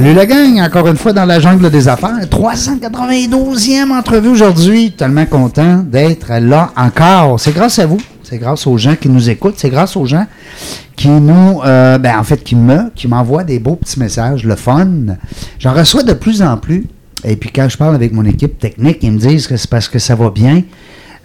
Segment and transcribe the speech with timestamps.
[0.00, 2.16] Salut la gang, encore une fois dans la jungle des affaires.
[2.30, 4.92] 392e entrevue aujourd'hui.
[4.92, 7.38] Tellement content d'être là encore.
[7.38, 7.98] C'est grâce à vous.
[8.22, 9.58] C'est grâce aux gens qui nous écoutent.
[9.58, 10.24] C'est grâce aux gens
[10.96, 14.56] qui nous, euh, ben en fait, qui me, qui m'envoient des beaux petits messages, le
[14.56, 14.88] fun.
[15.58, 16.86] J'en reçois de plus en plus.
[17.22, 19.90] Et puis quand je parle avec mon équipe technique, ils me disent que c'est parce
[19.90, 20.62] que ça va bien,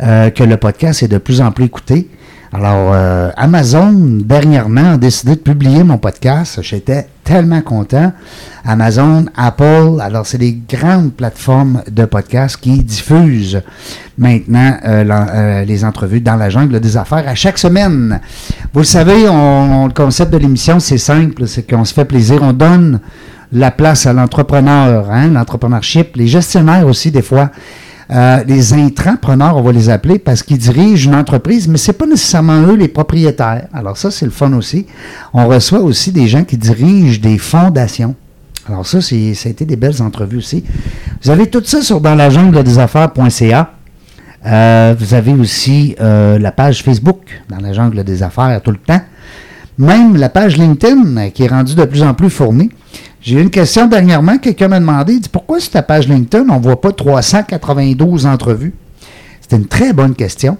[0.03, 2.09] euh, que le podcast est de plus en plus écouté.
[2.57, 3.91] Alors, euh, Amazon,
[4.23, 6.59] dernièrement, a décidé de publier mon podcast.
[6.61, 8.13] J'étais tellement content.
[8.63, 13.61] Amazon, Apple, alors c'est des grandes plateformes de podcast qui diffusent
[14.17, 18.21] maintenant euh, euh, les entrevues dans la jungle des affaires à chaque semaine.
[18.73, 19.33] Vous le savez, on,
[19.83, 23.01] on- le concept de l'émission, c'est simple, c'est qu'on se fait plaisir, on donne
[23.51, 27.49] la place à l'entrepreneur, hein, l'entrepreneurship, les gestionnaires aussi des fois.
[28.11, 32.05] Euh, les intrapreneurs, on va les appeler, parce qu'ils dirigent une entreprise, mais c'est pas
[32.05, 33.67] nécessairement eux les propriétaires.
[33.73, 34.85] Alors ça, c'est le fun aussi.
[35.33, 38.15] On reçoit aussi des gens qui dirigent des fondations.
[38.67, 40.63] Alors ça, ça a été des belles entrevues aussi.
[41.23, 43.71] Vous avez tout ça sur dans la jungle des affaires.ca.
[44.45, 48.77] Euh, vous avez aussi euh, la page Facebook dans la jungle des affaires tout le
[48.77, 49.01] temps.
[49.77, 52.69] Même la page LinkedIn euh, qui est rendue de plus en plus fournie.
[53.21, 56.45] J'ai eu une question dernièrement, quelqu'un m'a demandé, il dit pourquoi sur ta page LinkedIn,
[56.49, 58.73] on ne voit pas 392 entrevues?
[59.41, 60.57] C'était une très bonne question.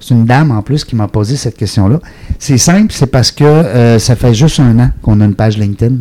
[0.00, 2.00] C'est une dame en plus qui m'a posé cette question-là.
[2.38, 5.58] C'est simple, c'est parce que euh, ça fait juste un an qu'on a une page
[5.58, 5.96] LinkedIn.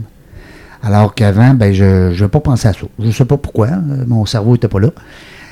[0.84, 2.80] Alors qu'avant, ben, je n'ai pas pensé à ça.
[3.00, 3.68] Je ne sais pas pourquoi.
[3.68, 4.90] euh, mon cerveau n'était pas là.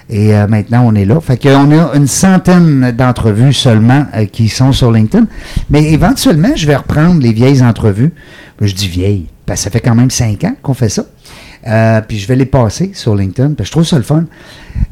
[0.10, 1.20] Et euh, maintenant, on est là.
[1.20, 5.26] Fait qu'on a une centaine d'entrevues seulement euh, qui sont sur LinkedIn.
[5.70, 8.14] Mais éventuellement, je vais reprendre les vieilles entrevues.
[8.62, 11.06] Je dis vieilles, parce que ça fait quand même cinq ans qu'on fait ça.
[11.68, 14.26] Euh, puis je vais les passer sur LinkedIn, parce je trouve ça le fun.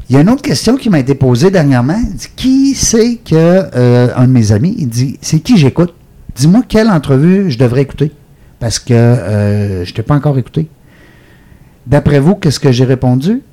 [0.10, 2.02] Il y a une autre question qui m'a été posée dernièrement.
[2.36, 3.36] Qui c'est que,
[3.76, 5.94] euh, un de mes amis, il dit, c'est qui j'écoute?
[6.36, 8.12] Dis-moi quelle entrevue je devrais écouter,
[8.60, 10.68] parce que je ne t'ai pas encore écouté.
[11.86, 13.44] D'après vous, qu'est-ce que j'ai répondu?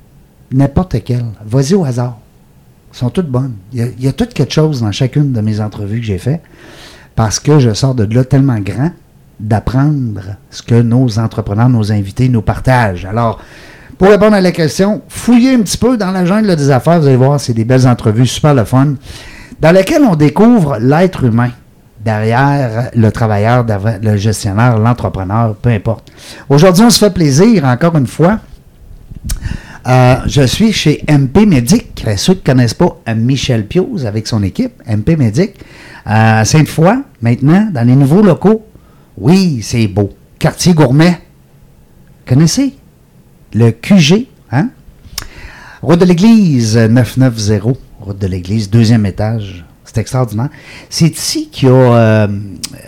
[0.51, 1.25] N'importe quelle.
[1.45, 2.17] Vas-y au hasard.
[2.91, 3.53] Elles sont toutes bonnes.
[3.71, 6.05] Il y, a, il y a tout quelque chose dans chacune de mes entrevues que
[6.05, 6.41] j'ai fait,
[7.15, 8.91] parce que je sors de là tellement grand
[9.39, 13.05] d'apprendre ce que nos entrepreneurs, nos invités nous partagent.
[13.05, 13.39] Alors,
[13.97, 17.07] pour répondre à la question, fouillez un petit peu dans la jungle des affaires, vous
[17.07, 18.95] allez voir, c'est des belles entrevues, super le fun,
[19.59, 21.51] dans lesquelles on découvre l'être humain
[22.03, 23.65] derrière le travailleur,
[24.01, 26.11] le gestionnaire, l'entrepreneur, peu importe.
[26.49, 28.39] Aujourd'hui, on se fait plaisir, encore une fois.
[29.87, 32.03] Euh, je suis chez MP Medic.
[32.07, 35.53] Euh, Ceux qui ne connaissent pas euh, Michel Pioz avec son équipe, MP Medic,
[36.05, 38.65] à Sainte-Foy, maintenant, dans les nouveaux locaux.
[39.17, 40.11] Oui, c'est beau.
[40.39, 41.19] Quartier gourmet.
[42.27, 42.73] Connaissez?
[43.53, 44.69] Le QG, hein?
[45.81, 47.75] Route de l'église, euh, 990.
[47.99, 49.65] Route de l'église, deuxième étage.
[49.83, 50.49] C'est extraordinaire.
[50.89, 52.27] C'est ici qu'il y a euh,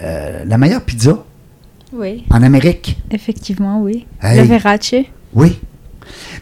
[0.04, 1.24] euh, la meilleure pizza
[1.92, 2.98] Oui, en Amérique.
[3.12, 4.06] effectivement, oui.
[4.22, 4.38] Hey.
[4.38, 4.94] Le Verace.
[5.34, 5.60] Oui.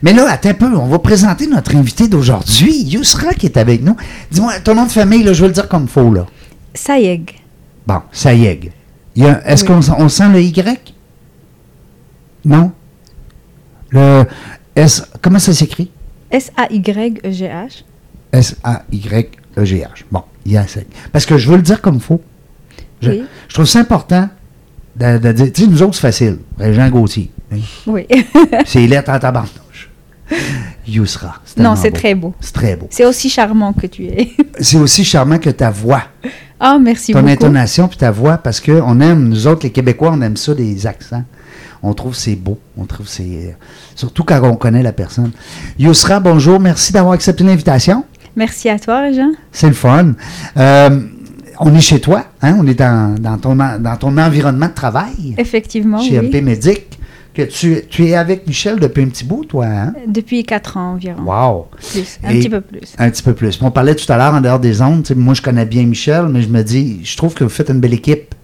[0.02, 3.82] Mais là, attends un peu, on va présenter notre invité d'aujourd'hui, Yousra, qui est avec
[3.84, 3.96] nous.
[4.32, 6.26] Dis-moi, ton nom de famille, là, je vais le dire comme faux, là.
[6.74, 7.36] Sayeg.
[7.86, 8.72] Bon, Sayeg.
[9.16, 9.68] Est-ce Oui.
[9.68, 10.94] qu'on sent- on sent le Y?
[12.46, 12.72] Non?
[13.90, 14.24] Le
[14.76, 15.92] S, comment ça s'écrit?
[16.32, 17.84] S-A-Y-E-G-H.
[18.32, 20.06] S-A-Y-E-G-H.
[20.12, 20.88] Bon, il y a Sayeg.
[21.12, 22.22] Parce que je veux le dire comme faux.
[23.02, 23.24] Je, Oui.
[23.48, 24.30] je trouve ça important
[24.96, 26.40] de, de dire, tu sais, nous autres, c'est facile.
[26.60, 27.32] Jean Gauthier.
[27.52, 27.58] Hein.
[27.88, 28.06] Oui.
[28.66, 29.90] C'est lettres en tabarnouche.
[30.88, 31.36] Yousra.
[31.58, 32.34] non, c'est très beau.
[32.40, 32.88] C'est très beau.
[32.90, 34.32] C'est aussi charmant que tu es.
[34.62, 36.04] C'est aussi charmant que ta voix,
[36.60, 37.32] Ah, merci ton beaucoup.
[37.32, 40.54] intonation puis ta voix, parce que on aime, nous autres, les Québécois, on aime ça,
[40.54, 41.24] des accents.
[41.84, 42.60] On trouve c'est beau.
[42.78, 43.58] On trouve c'est.
[43.96, 45.32] Surtout quand on connaît la personne.
[45.80, 46.60] Yousra, bonjour.
[46.60, 48.06] Merci d'avoir accepté l'invitation.
[48.36, 49.32] Merci à toi, Jean.
[49.52, 50.14] C'est le fun.
[50.58, 51.00] Euh,
[51.60, 52.56] on est chez toi, hein?
[52.60, 56.28] On est dans, dans ton, dans ton environnement de travail, Effectivement, chez oui.
[56.30, 57.00] MP Medic.
[57.34, 59.94] Que tu, tu es avec Michel depuis un petit bout, toi, hein?
[60.06, 61.22] Depuis quatre ans environ.
[61.24, 61.68] Wow!
[61.78, 62.94] Plus, un Et- petit peu plus.
[62.98, 63.58] Un petit peu plus.
[63.62, 65.08] On parlait tout à l'heure en dehors des ondes.
[65.16, 67.80] Moi, je connais bien Michel, mais je me dis, je trouve que vous faites une
[67.80, 68.36] belle équipe.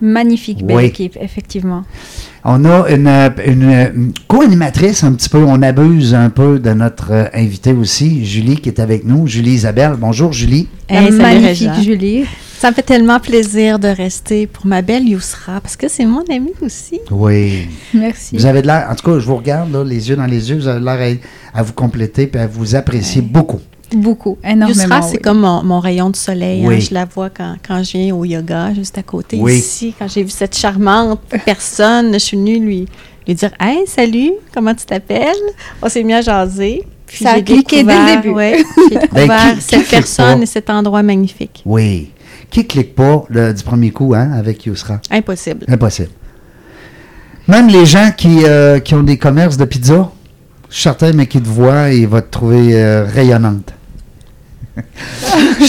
[0.00, 0.84] Magnifique, belle Oui.
[0.84, 1.84] équipe, effectivement.
[2.44, 3.08] On a une,
[3.46, 8.56] une, co-animatrice un petit peu, on abuse un peu de notre euh, invitée aussi, Julie,
[8.56, 9.26] qui est avec nous.
[9.26, 9.94] Julie Isabelle.
[9.98, 10.68] Bonjour, Julie.
[10.88, 11.70] Hey, magnifique.
[11.82, 12.26] Julie.
[12.58, 16.24] Ça me fait tellement plaisir de rester pour ma belle Yousra, parce que c'est mon
[16.28, 16.98] amie aussi.
[17.10, 17.68] Oui.
[17.94, 18.36] Merci.
[18.36, 20.50] Vous avez de l'air, en tout cas, je vous regarde, là, les yeux dans les
[20.50, 21.18] yeux, vous avez l'air
[21.54, 23.60] à, à vous compléter et à vous apprécier beaucoup.
[23.94, 24.68] Beaucoup, énormément.
[24.82, 25.22] Yousra, c'est oui.
[25.22, 26.64] comme mon, mon rayon de soleil.
[26.64, 26.68] hein.
[26.68, 26.80] Oui.
[26.80, 29.54] Je la vois quand, quand je viens au yoga, juste à côté Oui.
[29.58, 29.94] ici.
[29.96, 32.86] Quand j'ai vu cette charmante personne, je suis venue lui,
[33.26, 35.32] lui dire Hey, salut, comment tu t'appelles
[35.80, 36.82] On s'est mis à jaser.
[37.06, 38.34] Puis Ça a j'ai cliqué dès le découvert- début.
[38.34, 41.62] ouais, j'ai découvert Ben, qui- qui cette personne et cet endroit magnifique.
[41.64, 42.10] Oui.
[42.50, 45.00] Qui clique pas du premier coup hein, avec Yousra?
[45.10, 45.64] Impossible.
[45.68, 46.08] Impossible.
[47.46, 50.10] Même les gens qui, euh, qui ont des commerces de pizza,
[50.68, 53.72] je suis certain, mais qui te voient, ils vont te trouver euh, rayonnante.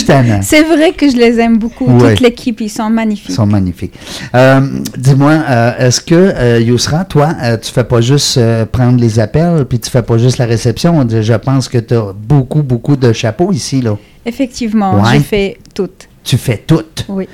[0.06, 0.42] tannant.
[0.44, 1.86] C'est vrai que je les aime beaucoup.
[1.86, 2.12] Ouais.
[2.16, 3.30] Toute l'équipe, ils sont magnifiques.
[3.30, 3.94] Ils sont magnifiques.
[4.36, 4.60] Euh,
[4.98, 8.40] Dis-moi, euh, est-ce que, Yousra, toi, tu fais pas juste
[8.72, 11.08] prendre les appels, puis tu fais pas juste la réception?
[11.10, 13.98] Je pense que tu as beaucoup, beaucoup de chapeaux ici, là.
[14.25, 15.14] Effectivement, Ouais.
[15.14, 16.09] j'ai fait toutes.
[16.24, 16.83] Tu fais tout.
[17.07, 17.27] Oui.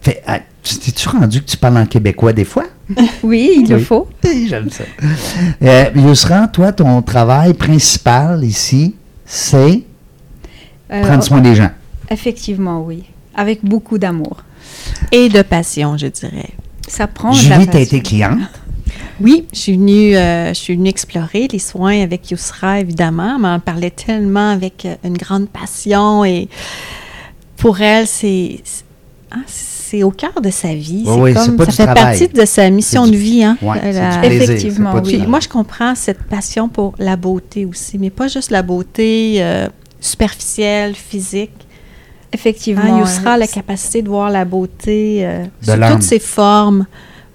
[0.00, 0.22] Fait,
[0.62, 2.64] tu- T'es-tu rendu que tu parles en québécois des fois?
[3.22, 3.84] Oui, il le Oui.
[3.84, 4.08] faut.
[4.48, 4.84] J'aime ça.
[5.62, 8.94] Euh, Yousra, toi, ton travail principal ici,
[9.24, 9.82] c'est
[10.92, 11.70] Euh, prendre soin des gens.
[12.10, 13.04] Effectivement, oui.
[13.34, 14.38] Avec beaucoup d'amour.
[15.10, 16.50] Et de passion, je dirais.
[16.86, 17.80] Ça prend de la Julie, tu as passion.
[17.80, 18.40] été cliente?
[19.20, 23.36] Oui, je suis venue, euh, je suis venue explorer les soins avec Yousra, évidemment.
[23.36, 26.48] Elle m'en parlait tellement avec euh, une grande passion et
[27.62, 28.84] pour elle, c'est c'est-
[29.30, 31.04] hein, c'est au cœur de sa vie.
[31.06, 32.18] Oui, comme- pas ça du fait travail.
[32.18, 33.44] partie de sa mission de vie.
[33.44, 35.24] Hein, Ouais, c'est la- Effectivement, oui.
[35.26, 39.68] Moi, je comprends cette passion pour la beauté aussi, mais pas juste la beauté euh,
[40.00, 41.50] superficielle, physique.
[42.32, 42.82] Effectivement.
[42.84, 46.18] Hein, Yousra a la euh, capacité de voir la beauté euh, De sous toutes ses
[46.18, 46.86] formes.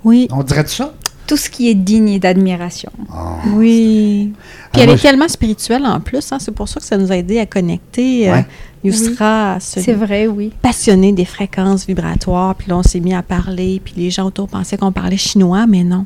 [0.03, 0.93] Oui, On dirait de ça?
[1.27, 2.91] Tout ce qui est digne d'admiration.
[3.13, 3.17] Oh.
[3.55, 4.31] oui.
[4.33, 4.41] Puis
[4.73, 7.11] Ah, elle moi, est tellement spirituelle en plus, hein, c'est pour ça que ça nous
[7.11, 8.29] a aidé à connecter.
[8.29, 8.45] euh, Ouais.
[8.83, 10.53] Yousra à se C'est vrai, oui.
[10.61, 14.47] passionner des fréquences vibratoires, puis là on s'est mis à parler, puis les gens autour
[14.47, 16.05] pensaient qu'on parlait chinois, mais non.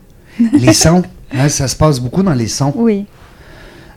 [0.53, 1.03] Les sons,
[1.33, 2.73] hein, ça se passe beaucoup dans les sons.
[2.75, 3.05] Oui.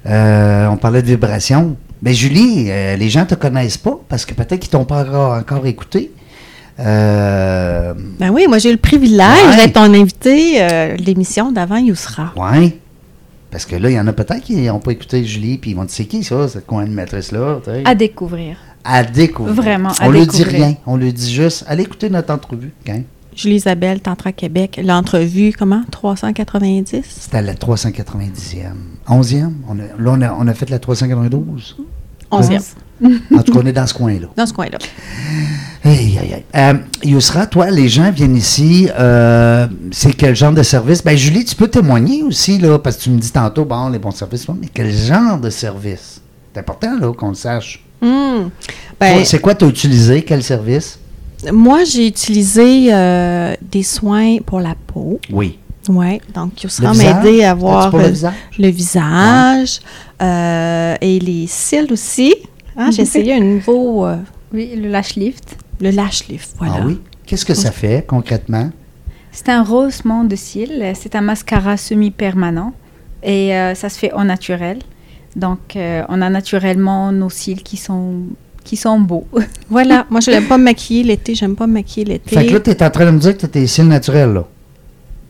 [0.06, 1.76] Euh, on parlait de vibrations.
[2.02, 5.02] Mais Julie, euh, les gens ne te connaissent pas parce que peut-être qu'ils t'ont pas
[5.02, 6.10] encore, encore écouté.
[6.80, 9.56] Euh, Ben oui, moi j'ai eu le privilège Ouais.
[9.56, 12.32] d'être ton invité euh, l'émission d'avant Yousra.
[12.36, 12.78] ouais.
[13.50, 15.74] Parce que là, il y en a peut-être qui n'ont pas écouté Julie, puis ils
[15.74, 17.60] vont dire c'est qui ça, cette co-animatrice-là?
[17.84, 18.56] À découvrir.
[18.82, 19.54] À découvrir.
[19.54, 20.74] Vraiment, à On lui dit rien.
[20.86, 22.72] On lui dit juste, allez écouter notre entrevue.
[23.36, 25.82] Julie Isabelle, Tantra Québec, l'entrevue, comment?
[25.92, 27.02] 390?
[27.08, 28.74] C'était la 390e.
[29.08, 29.52] 11e?
[29.68, 31.76] On a, là, on a, on a fait la 392.
[32.32, 32.60] 11e.
[33.02, 34.28] En tout cas, on est dans ce coin-là.
[34.36, 34.78] Dans ce coin-là.
[35.84, 36.44] Aïe, aïe, aïe.
[36.54, 38.88] Euh, Yousra, toi, les gens viennent ici.
[38.98, 41.02] euh, c'est quel genre de service?
[41.02, 43.98] Ben, Julie, tu peux témoigner aussi, là, parce que tu me dis tantôt, bon, les
[43.98, 46.20] bons services, mais quel genre de service?
[46.52, 47.82] C'est important, là, qu'on le sache.
[48.00, 48.48] Hmm.
[48.98, 50.22] Ben, c'est quoi tu as utilisé?
[50.22, 50.98] Quel service?
[51.52, 55.20] moi, j'ai utilisé euh, des soins pour la peau.
[55.30, 55.58] Oui.
[55.88, 58.32] Oui, donc Le Yousra m'a aidé à voir le visage?
[58.58, 59.80] le visage
[60.22, 62.34] euh, et les cils aussi.
[62.76, 64.16] Hein, J'ai essayé un nouveau, euh,
[64.52, 65.56] Oui, le lash lift.
[65.80, 66.74] le lash lift, voilà.
[66.80, 67.00] Ah oui?
[67.26, 68.70] Qu'est-ce que ça fait, concrètement?
[69.32, 70.92] C'est un rehaussement de cils.
[70.94, 72.72] C'est un mascara semi-permanent.
[73.22, 74.78] Et euh, ça se fait au naturel.
[75.34, 78.14] Donc, euh, on a naturellement nos cils qui sont,
[78.64, 79.26] qui sont beaux.
[79.70, 82.36] Voilà, moi je n'aime pas me maquiller l'été, j'aime pas me maquiller l'été.
[82.36, 83.88] Fait que là, tu es en train de me dire que tu as tes cils
[83.88, 84.44] naturels, là.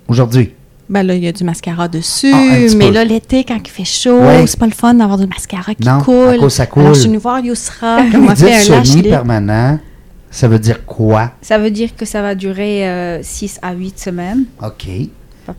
[0.09, 0.53] Aujourd'hui.
[0.95, 2.93] Ben là, il y a du mascara dessus, Ah, mais peu.
[2.93, 4.47] là, l'été, quand il fait chaud, Ouais.
[4.47, 6.29] c'est pas le fun d'avoir du mascara qui Non, coule.
[6.29, 6.83] à cause ça coule.
[6.85, 8.87] Alors, je suis venue voir Yousra, qui m'a fait un lash lift.
[8.87, 9.81] semi-permanent,
[10.31, 11.33] ça veut dire quoi?
[11.43, 14.45] Ça veut dire que ça va durer 6 à 8 semaines.
[14.63, 14.87] OK.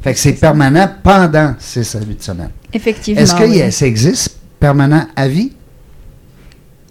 [0.01, 2.51] Fait que c'est permanent pendant 6 à 8 semaines.
[2.73, 3.21] Effectivement.
[3.21, 3.57] Est-ce que oui.
[3.57, 5.51] y a- ça existe permanent à vie?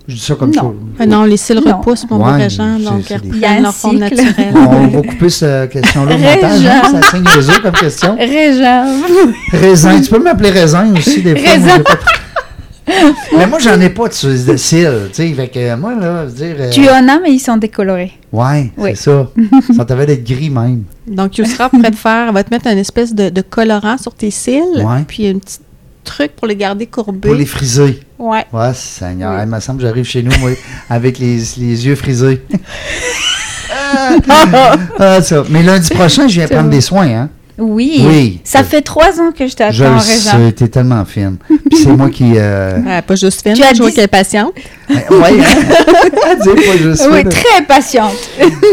[0.06, 0.62] Je dis ça comme Non.
[0.62, 0.68] ça.
[1.00, 1.78] Ah non, les cils Non.
[1.78, 4.54] repoussent, mon Ouais, c'est- donc ils des- Il y a reprennent leur forme naturelle.
[4.54, 6.66] On va couper cette question-là au montage.
[6.66, 6.82] Hein?
[6.90, 8.16] C'est assez niaiseux comme question.
[8.18, 8.86] Régin.
[9.52, 10.00] Raisin.
[10.02, 11.50] Tu peux m'appeler Raisin aussi, des fois.
[11.52, 11.82] Raisin.
[13.36, 15.32] Mais moi, j'en ai pas de, de cils, tu sais.
[15.32, 16.56] Fait que moi, là, je veux dire...
[16.60, 18.12] euh, tu en as, mais ils sont décolorés.
[18.30, 18.90] Ouais, Oui.
[18.94, 19.30] c'est ça.
[19.74, 20.82] ça t'avait d'être gris même.
[21.06, 24.12] Donc, Yousra pourrait te faire, elle va te mettre une espèce de, de colorant sur
[24.14, 25.02] tes cils, Ouais.
[25.08, 25.58] puis un petit
[26.04, 27.28] truc pour les garder courbés.
[27.28, 28.00] Pour les friser.
[28.18, 28.44] Ouais.
[28.52, 29.40] Ouais, Seigneur.
[29.42, 30.50] Il me semble que j'arrive chez nous, moi,
[30.88, 32.42] avec les, les yeux frisés.
[34.98, 35.44] ah, ça.
[35.50, 37.30] Mais lundi prochain, je viens prendre des soins, hein?
[37.56, 38.02] Oui.
[38.04, 38.40] Oui.
[38.42, 41.36] Ça fait trois ans que je t'attends, sais, t'es tellement fine.
[41.48, 42.32] Puis c'est moi qui...
[42.36, 42.78] Euh...
[42.88, 44.52] Ah, pas juste fine, Tu as je vois dit- qu'elle est patiente.
[44.88, 45.44] oui, hein?
[46.44, 47.28] Pas juste Oui, fine.
[47.28, 48.12] très patiente.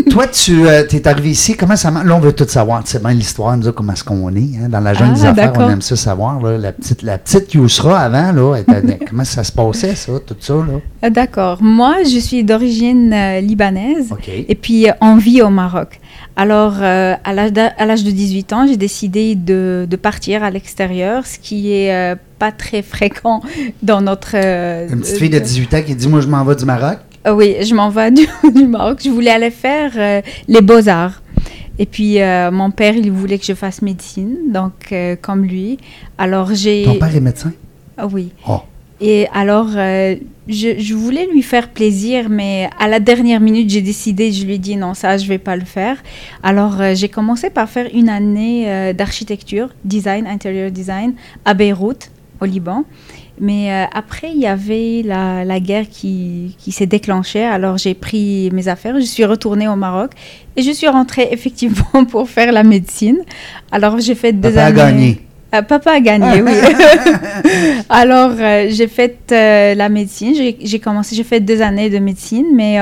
[0.10, 2.08] Toi, tu euh, es arrivé ici, comment ça marche?
[2.08, 2.82] Là, on veut tout savoir.
[2.86, 4.40] C'est bien l'histoire, nous, comment est-ce qu'on est.
[4.64, 4.68] hein?
[4.70, 5.72] Dans la Ah, des affaires, on d'accord.
[5.72, 6.42] aime ça savoir.
[6.42, 6.58] là.
[6.58, 10.54] La petite, la petite Yousra, avant, là, était- comment ça se passait, ça, tout ça,
[10.56, 10.80] là?
[11.04, 11.60] Ah, D'accord.
[11.62, 14.08] Moi, je suis d'origine euh, libanaise.
[14.12, 14.28] OK.
[14.28, 16.00] Et puis, euh, on vit au Maroc.
[16.36, 21.38] Alors, euh, à l'âge de 18 ans, j'ai décidé de, de partir à l'extérieur, ce
[21.38, 23.41] qui est euh, pas très fréquent
[23.84, 24.32] dans notre...
[24.36, 27.00] euh, Une petite fille de 18 ans qui dit, moi, je m'en vais du Maroc.
[27.30, 29.00] Oui, je m'en vais du, du Maroc.
[29.03, 29.91] Je voulais aller faire
[30.48, 31.22] les beaux-arts.
[31.77, 32.18] Et puis,
[32.51, 35.77] mon père, il voulait que je fasse médecine, donc comme lui.
[36.18, 36.84] Alors, j'ai...
[36.86, 37.51] Ton père est médecin?
[37.98, 38.32] Ah oui.
[38.48, 38.62] Oh.
[39.03, 40.15] Et alors, euh,
[40.48, 44.53] je, je voulais lui faire plaisir, mais à la dernière minute, j'ai décidé, je lui
[44.55, 45.98] ai dit non, ça, je vais pas le faire.
[46.43, 51.13] Alors, euh, j'ai commencé par faire une année euh, d'architecture, design, interior design,
[51.46, 52.86] à Beyrouth, au Liban.
[53.39, 57.43] Mais après, il y avait la, la guerre qui, qui s'est déclenchée.
[57.43, 60.12] Alors, j'ai pris mes affaires, je suis retournée au Maroc
[60.55, 63.17] et je suis rentrée effectivement pour faire la médecine.
[63.72, 64.75] Alors, j'ai fait deux Papa a années.
[64.77, 65.22] gagné.
[65.53, 66.51] Euh, papa a gagné, oui.
[67.89, 70.34] Alors, euh, j'ai fait euh, la médecine.
[70.34, 72.79] J'ai commencé, j'ai fait deux années de médecine, mais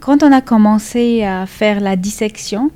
[0.00, 2.70] quand on a commencé à faire la dissection,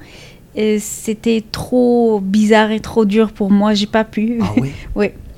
[0.78, 3.74] c'était trop bizarre et trop dur pour moi.
[3.74, 4.38] J'ai pas pu.
[4.42, 4.52] Ah
[4.94, 5.10] oui?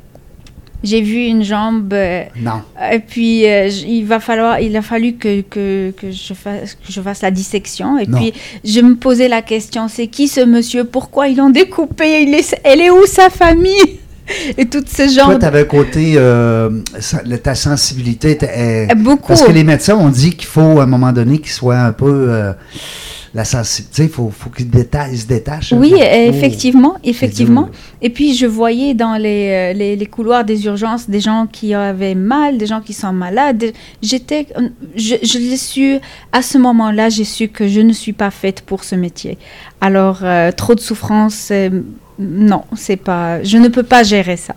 [0.87, 1.93] J'ai vu une jambe.
[1.93, 2.63] euh, Non.
[2.93, 6.91] et puis, euh, il va falloir, il a fallu que, que, que je fasse, que
[6.91, 7.99] je fasse la dissection.
[7.99, 8.19] Et Non.
[8.19, 8.33] puis,
[8.65, 10.85] je me posais la question, c'est qui ce monsieur?
[10.85, 12.23] Pourquoi ils l'ont découpé?
[12.23, 13.99] Il est, Elle est où sa famille?
[14.59, 16.71] Et tout ce genre Toi, tu avais un côté, euh,
[17.43, 18.37] ta sensibilité.
[18.97, 19.29] Beaucoup.
[19.29, 21.93] Parce que les médecins ont dit qu'il faut, à un moment donné, qu'ils soient un
[21.93, 22.27] peu...
[22.31, 22.53] euh,
[23.37, 25.73] la sensibilité, il faut, faut qu'ils se détachent.
[25.73, 25.99] Oui, hein.
[26.01, 26.35] euh, Oh.
[26.35, 27.69] effectivement, effectivement.
[28.01, 31.75] Et puis je voyais dans les, euh, les, les couloirs des urgences des gens qui
[31.75, 33.67] avaient mal, des gens qui sont malades.
[34.09, 34.43] J'étais,
[35.07, 35.99] je, je l'ai su
[36.33, 39.37] à ce moment-là, j'ai su que je ne suis pas faite pour ce métier.
[39.89, 41.69] Alors euh, trop de souffrance, euh,
[42.19, 44.55] non, c'est pas, je ne peux pas gérer ça.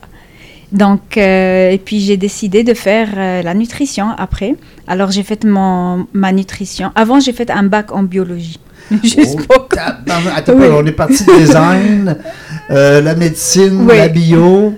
[0.71, 4.55] Donc, euh, et puis j'ai décidé de faire euh, la nutrition après.
[4.87, 6.91] Alors j'ai fait mon, ma nutrition.
[6.95, 8.59] Avant, j'ai fait un bac en biologie.
[9.03, 9.67] Juste Oh.
[10.35, 10.67] Attends, Oui.
[10.71, 12.17] on est parti de design,
[12.71, 13.97] euh, la médecine, Oui.
[13.97, 14.73] la bio.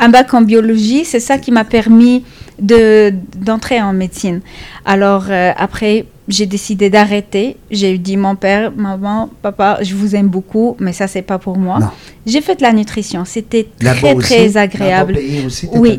[0.00, 2.24] un bac en biologie, c'est ça qui m'a permis
[2.60, 4.40] de d'entrer en médecine.
[4.84, 7.56] Alors euh, après, j'ai décidé d'arrêter.
[7.70, 11.58] J'ai dit mon père, maman, papa, je vous aime beaucoup, mais ça c'est pas pour
[11.58, 11.78] moi.
[12.26, 15.18] J'ai fait de la nutrition, c'était très très agréable.
[15.46, 15.98] aussi, Oui.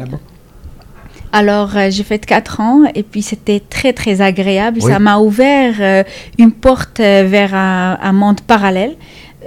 [1.41, 4.79] Alors euh, j'ai fait quatre ans et puis c'était très très agréable.
[4.81, 4.89] Oui.
[4.91, 6.03] Ça m'a ouvert euh,
[6.43, 8.95] une porte euh, vers un, un monde parallèle.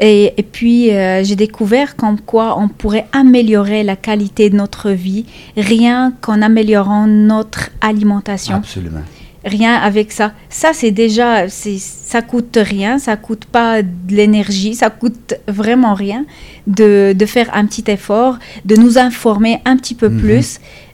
[0.01, 4.91] Et, et puis euh, j'ai découvert comme quoi on pourrait améliorer la qualité de notre
[4.91, 5.25] vie
[5.57, 8.57] rien qu'en améliorant notre alimentation.
[8.57, 9.01] Absolument.
[9.45, 10.33] Rien avec ça.
[10.51, 15.95] Ça c'est déjà, c'est, ça coûte rien, ça coûte pas de l'énergie, ça coûte vraiment
[15.95, 16.25] rien
[16.67, 20.21] de, de faire un petit effort, de nous informer un petit peu Mhm.
[20.21, 20.49] plus.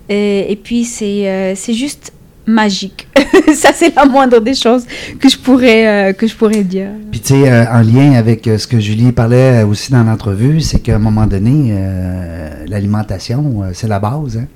[0.08, 2.12] Et, et puis c'est, euh, c'est juste
[2.46, 3.08] magique.
[3.54, 4.84] ça c'est la moindre des choses
[5.18, 6.88] que je pourrais, euh, que je pourrais dire.
[7.10, 10.02] Puis, tu sais, euh, en lien avec euh, ce que Julie parlait euh, aussi dans
[10.04, 14.36] l'entrevue, c'est qu'à un moment donné, euh, l'alimentation, euh, c'est la base.
[14.36, 14.46] Hein?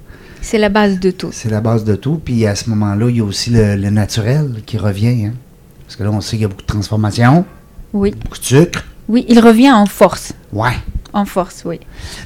[0.43, 1.31] C'est la base de tout.
[1.33, 2.21] C'est la base de tout.
[2.23, 5.25] Puis, à ce moment-là, il y a aussi le, le naturel qui revient.
[5.27, 5.33] Hein?
[5.87, 7.45] Parce que là, on sait qu'il y a beaucoup de transformations,
[7.95, 8.85] Oui, beaucoup de sucre.
[9.09, 10.35] oui, il revient en force.
[10.53, 10.77] Ouais.
[11.15, 11.81] En force, oui.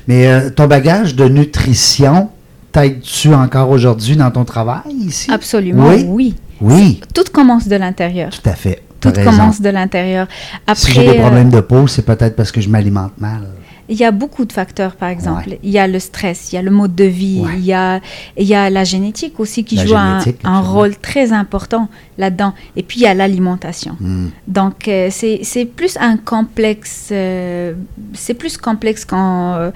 [0.09, 2.29] Mais euh, ton bagage de nutrition,
[2.73, 5.31] t'aides-tu encore aujourd'hui dans ton travail ici?
[5.31, 6.05] Absolument, Oui?
[6.09, 6.35] oui.
[6.61, 8.31] Oui, Tout commence de l'intérieur.
[8.31, 8.83] tout à fait.
[9.00, 9.31] Tout raison.
[9.33, 10.29] commence de l'intérieur.
[10.64, 13.49] Après, si j'ai des euh, problèmes de peau, c'est peut-être parce que je m'alimente mal.
[13.88, 15.49] Il y a beaucoup de facteurs, par exemple.
[15.50, 15.59] Ouais.
[15.64, 17.50] Il y a le stress, il y a le mode de vie, Ouais.
[17.57, 18.00] il, y a,
[18.38, 19.97] il y a la génétique aussi qui La joue
[20.45, 22.55] un, rôle très important là-dedans.
[22.76, 23.97] Et puis, il y a l'alimentation.
[23.99, 24.29] Hmm.
[24.47, 27.73] Donc, euh, c'est c'est plus un complexe, euh,
[28.14, 29.71] c'est plus complexe quand, euh,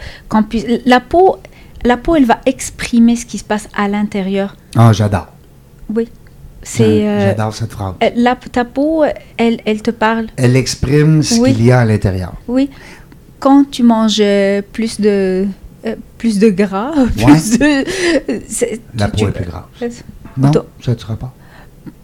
[0.87, 1.39] la peau,
[1.87, 4.57] la peau, elle va exprimer ce qui se passe à l'intérieur.
[4.77, 5.29] Ah, j'adore.
[5.95, 6.09] Oui.
[6.63, 7.95] C'est, euh, J'adore cette phrase.
[8.03, 9.05] euh, la, ta peau,
[9.37, 10.27] elle, elle te parle.
[10.37, 11.55] Elle exprime ce Oui.
[11.55, 12.33] qu'il y a à l'intérieur.
[12.49, 12.71] Oui.
[13.39, 15.47] Quand tu manges euh, plus de,
[15.87, 17.25] euh, plus de gras, Ouais.
[17.25, 17.85] plus de.
[18.99, 20.03] La tu- peau est plus grasse.
[20.37, 20.51] Non,
[20.85, 21.33] ça ne sera pas.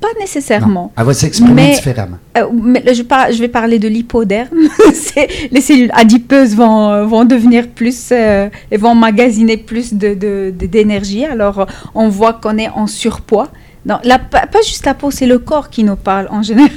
[0.01, 0.85] Pas nécessairement.
[0.85, 2.17] Non, elle va s'exprimer Mais- différemment.
[2.39, 4.57] Euh, mais je, par- je vais parler de l'hypoderme.
[5.51, 10.53] Les cellules adipeuses vont, euh, vont devenir plus, euh, et vont magasiner plus de- de-
[10.57, 11.25] de- d'énergie.
[11.25, 13.49] Alors, on voit qu'on est en surpoids.
[13.85, 16.71] Non, la, pas pas juste la peau, c'est le corps qui nous parle en général.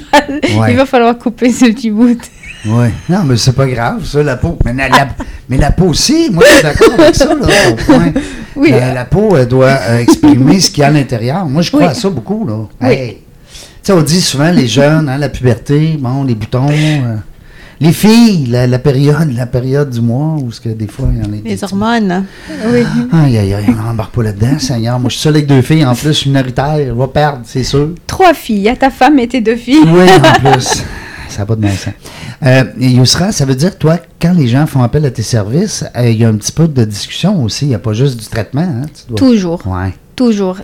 [0.58, 0.72] Ouais.
[0.72, 2.18] Il va falloir couper ce petit bout.
[2.68, 2.88] Oui.
[3.10, 4.58] Non, mais c'est pas grave, ça, la peau.
[4.66, 5.08] Mais la, la-
[5.50, 7.34] mais la peau aussi, moi, je suis d'accord avec ça, là,
[7.70, 8.12] ton point.
[8.56, 8.72] Oui.
[8.72, 11.46] La, la peau, elle doit euh, exprimer ce qu'il y a à l'intérieur.
[11.46, 11.88] Moi, je crois Oui.
[11.88, 12.56] à ça beaucoup, là.
[12.82, 12.88] Oui.
[12.88, 13.18] Hey.
[13.52, 16.68] Tu sais, on dit souvent, les jeunes, hein, la puberté, bon, les boutons.
[16.72, 17.16] euh,
[17.82, 21.18] les filles, la, la période, la période du mois où ce que des fois, il
[21.18, 22.24] y en a Les hormones.
[22.72, 22.84] Oui.
[23.12, 24.98] Aïe, aïe, aïe, on n'embarque pas là-dedans, Seigneur.
[24.98, 26.78] Moi, je suis seul avec deux filles, en plus, minoritaire.
[26.88, 27.90] Je vais perdre, c'est sûr.
[28.08, 28.56] Trois filles.
[28.58, 29.84] Il y a ta femme et tes deux filles.
[29.86, 30.84] Oui, en plus.
[31.28, 31.94] Ça n'a pas de bon sens.
[32.44, 36.10] Euh, Yousra, ça veut dire, toi, quand les gens font appel à tes services, euh,
[36.10, 37.66] il y a un petit peu de discussion aussi.
[37.66, 38.62] Il n'y a pas juste du traitement.
[38.62, 38.86] Hein?
[38.94, 39.66] Tu dois- Toujours.
[39.68, 39.94] Ouais.
[40.16, 40.58] Toujours.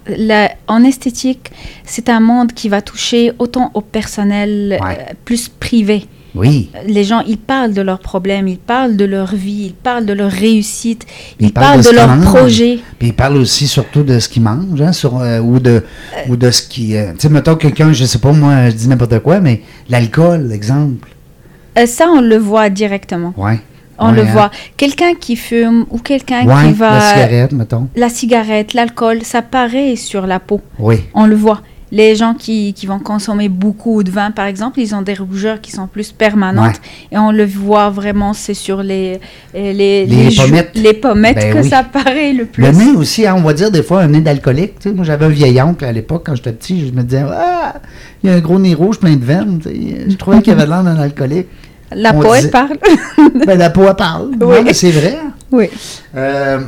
[0.68, 1.52] En esthétique,
[1.86, 4.98] c'est un monde qui va toucher autant au personnel Ouais.
[5.10, 6.06] euh, plus privé.
[6.34, 6.70] Oui.
[6.88, 10.14] Les gens, ils parlent de leurs problèmes, ils parlent de leur vie, ils parlent de
[10.14, 11.06] leur réussite,
[11.42, 12.80] Ils ils, parlent parlent de de, leurs projets.
[13.00, 15.84] Puis il parle aussi surtout de ce qu'ils mangent, hein, sur, euh, ou, de,
[16.30, 16.96] ou de ce qui.
[16.96, 20.54] euh, tu sais, mettons quelqu'un, je sais pas, moi, je dis n'importe quoi, mais l'alcool,
[20.54, 21.10] exemple.
[21.78, 23.34] Euh, ça, on le voit directement.
[23.38, 23.60] Ouais.
[23.98, 24.32] On Ouais, le hein.
[24.32, 24.52] voit.
[24.78, 26.96] Quelqu'un qui fume ou quelqu'un Ouais, qui va...
[26.96, 27.88] la cigarette, mettons.
[27.96, 30.60] La cigarette, l'alcool, ça paraît sur la peau.
[30.80, 31.02] Oui.
[31.14, 31.62] On le voit.
[31.94, 35.60] Les gens qui, qui vont consommer beaucoup de vin, par exemple, ils ont des rougeurs
[35.60, 36.80] qui sont plus permanentes.
[37.12, 39.20] Et on le voit vraiment, c'est sur les,
[39.56, 40.72] euh, les, pommettes.
[40.76, 41.70] les pommettes Ben que oui.
[41.70, 42.64] ça paraît le plus.
[42.64, 44.80] Le nez aussi, hein, on va dire des fois un nez d'alcoolique.
[44.80, 44.96] tu sais.
[44.96, 47.74] Moi, j'avais un vieil oncle à l'époque, quand j'étais petit, je me disais, ah,
[48.24, 49.60] il y a un gros nez rouge plein de veines.
[49.62, 50.06] tu sais.
[50.10, 51.48] Je trouvais qu'il avait l'air d'un alcoolique.
[51.94, 52.78] La on peau, disait- elle parle.
[53.46, 54.32] Ben, la peau, elle parle.
[54.42, 54.74] Oui.
[54.74, 55.18] C'est vrai.
[55.52, 55.66] oui.
[56.16, 56.60] Euh,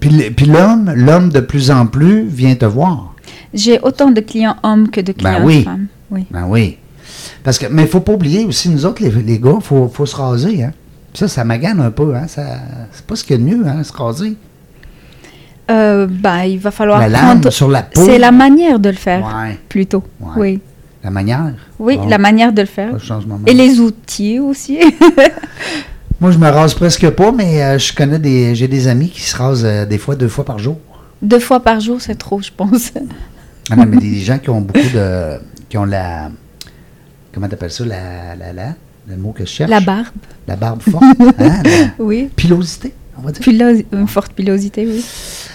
[0.00, 3.09] puis l'homme, l'homme de plus en plus vient te voir.
[3.52, 5.62] J'ai autant de clients hommes que de clients Ben oui.
[5.64, 5.86] femmes.
[6.10, 6.26] Oui.
[6.30, 6.78] Ben oui.
[7.42, 9.88] Parce que, mais il faut pas oublier aussi, nous autres, les, les gars, il faut,
[9.92, 10.62] faut se raser.
[10.64, 10.72] Hein.
[11.14, 12.14] Ça, ça magane un peu.
[12.14, 12.26] Hein.
[12.28, 14.34] C'est pas ce qu'il y a de mieux, hein, se raser.
[15.70, 18.04] Euh, ben, il va falloir La lame prendre- sur la peau.
[18.04, 20.02] C'est la manière de le faire, Ouais, plutôt.
[20.20, 20.28] Ouais.
[20.36, 20.60] Oui.
[21.04, 21.52] la manière.
[21.78, 22.94] Oui, Bon, la manière de le faire.
[23.46, 24.78] Et les outils aussi.
[26.20, 28.54] Moi, je me rase presque pas, mais euh, je connais des.
[28.54, 30.76] J'ai des amis qui se rasent euh, des fois deux fois par jour.
[31.22, 32.92] Deux fois par jour, c'est trop, je pense.
[33.70, 35.38] Ah non, mais des gens qui ont beaucoup de.
[35.68, 36.30] qui ont la.
[37.32, 37.84] Comment t'appelles ça?
[37.84, 38.74] La, la, la.
[39.08, 39.70] Le mot que je cherche?
[39.70, 40.06] La barbe,
[40.46, 41.02] La barbe forte.
[41.02, 41.32] hein,
[41.64, 42.28] la oui.
[42.36, 43.42] pilosité, on va dire.
[43.42, 45.04] Pilos- une forte pilosité, oui.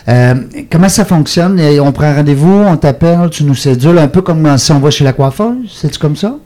[0.10, 0.36] Euh,
[0.72, 1.60] comment ça fonctionne?
[1.80, 5.04] On prend rendez-vous, on t'appelle, tu nous sédules, un peu comme si on va chez
[5.04, 5.70] la coiffeuse.
[5.74, 6.38] C'est-tu comme ça?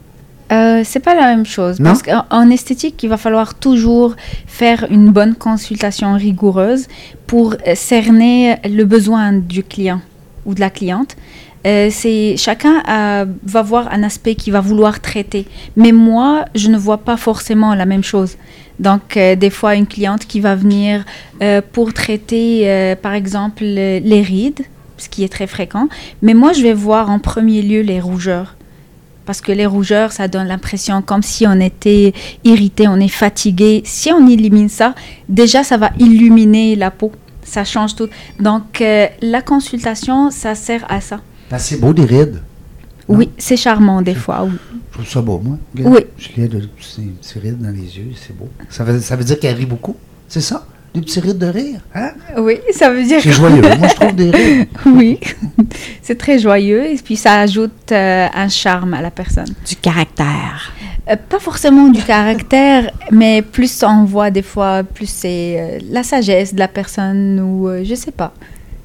[0.52, 1.78] Euh, c'est pas la même chose.
[1.80, 1.90] Non?
[1.90, 4.14] Parce qu'en en esthétique, il va falloir toujours
[4.46, 6.86] faire une bonne consultation rigoureuse
[7.26, 10.00] pour cerner le besoin du client
[10.46, 11.16] ou de la cliente.
[11.66, 11.90] Euh,
[12.36, 15.46] chacun euh, va voir un aspect qu'il va vouloir traiter,
[15.76, 18.36] mais moi je ne vois pas forcément la même chose.
[18.78, 21.04] Donc euh, des fois une cliente qui va venir
[21.72, 24.62] pour traiter par exemple le- les rides,
[24.96, 25.88] ce qui est très fréquent,
[26.22, 28.56] mais moi je vais voir en premier lieu les rougeurs
[29.26, 33.82] parce que les rougeurs, ça donne l'impression comme si on était irrité, on est fatigué.
[33.84, 34.92] Si on élimine ça,
[35.28, 37.12] déjà, ça va illuminer la peau.
[37.44, 38.08] Ça change tout.
[38.40, 38.82] Donc,
[39.22, 41.20] la consultation, ça sert à ça.
[41.50, 42.40] Ben, c'est beau des rides.
[43.08, 43.16] Non?
[43.16, 44.44] Oui, c'est charmant des fois.
[44.44, 44.52] oui.
[44.90, 45.58] Je trouve ça beau, moi.
[45.74, 46.04] Regarde, Oui.
[46.18, 48.48] Je lis de ces petits rides dans les yeux, c'est beau.
[48.68, 49.96] Ça veut, ça veut dire qu'elle rit beaucoup.
[50.28, 50.66] C'est ça?
[50.94, 51.80] Des petits rides de rire.
[51.94, 52.10] Hein?
[52.38, 53.20] Oui, ça veut dire.
[53.20, 53.62] C'est joyeux.
[53.78, 54.68] moi, je trouve des rides.
[54.86, 55.18] oui,
[56.02, 59.48] c'est très joyeux et puis ça ajoute euh, un charme à la personne.
[59.68, 60.72] Du caractère.
[61.08, 66.02] Euh, pas forcément du caractère, mais plus on voit des fois, plus c'est euh, la
[66.02, 68.32] sagesse de la personne ou euh, je sais pas.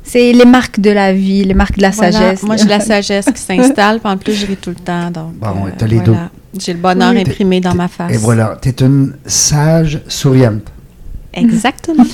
[0.06, 2.12] C'est les marques de la vie, les marques de la Voilà.
[2.12, 2.44] sagesse.
[2.44, 5.10] Moi, j'ai la sagesse qui s'installe, puis en plus, je ris tout le temps.
[5.12, 6.30] Donc, euh, Bon, ouais, t'as les voilà.
[6.58, 7.22] J'ai le bonheur Oui.
[7.22, 8.14] imprimé dans ma face.
[8.14, 10.72] Et voilà, tu es une sage souriante.
[11.34, 12.06] Exactement.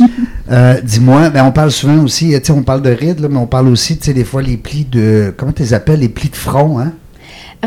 [0.51, 3.37] Euh, Dis-moi, ben on parle souvent aussi, tu sais, on parle de rides, là, mais
[3.37, 5.33] on parle aussi, tu sais, des fois, les plis de.
[5.37, 6.91] Comment tu les appelles Les plis de front, hein?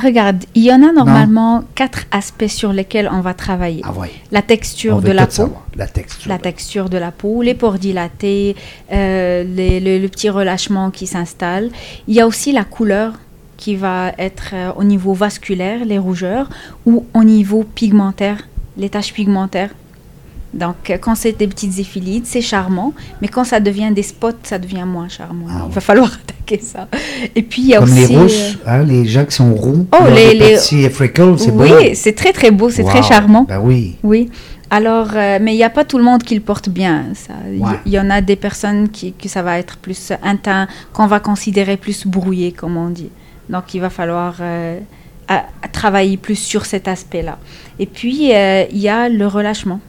[0.00, 3.83] Regarde, il y en a normalement quatre aspects sur lesquels on va travailler.
[3.85, 4.11] Ah ouais.
[4.33, 5.62] La texture de la peau, savoir.
[5.76, 6.28] La texture.
[6.28, 8.57] la texture de la peau, les pores dilatés,
[8.92, 11.70] euh, les- le, le petit relâchement qui s'installe.
[12.09, 13.12] Il y a aussi la couleur
[13.57, 16.48] qui va être euh, au niveau vasculaire, les rougeurs,
[16.87, 19.70] ou au niveau pigmentaire, les taches pigmentaires.
[20.55, 24.31] Donc, euh, quand c'est des petites éphilides, c'est charmant, mais quand ça devient des spots,
[24.45, 25.47] ça devient moins charmant.
[25.51, 25.73] Ah Il ouais.
[25.75, 26.88] va falloir attaquer ça.
[27.35, 28.07] Et puis, il y a Comme aussi...
[28.07, 29.87] les euh, rousses, hein, les gens qui sont roux.
[29.93, 31.64] Oh, les- les- petits freckles, c'est beau.
[31.64, 33.45] oui, c'est très très beau, c'est très charmant.
[33.49, 33.97] Ben oui.
[34.05, 34.31] Oui.
[34.71, 37.05] Alors, euh, mais il n'y a pas tout le monde qui le porte bien.
[37.51, 37.69] Il y- Ouais.
[37.87, 41.07] il y, en a des personnes qui que ça va être plus un teint qu'on
[41.07, 43.11] va considérer plus brouillé, comme on dit.
[43.49, 44.79] Donc, il va falloir euh,
[45.29, 47.38] à- à travailler plus sur cet aspect-là.
[47.79, 49.81] Et puis, euh, il y a le relâchement.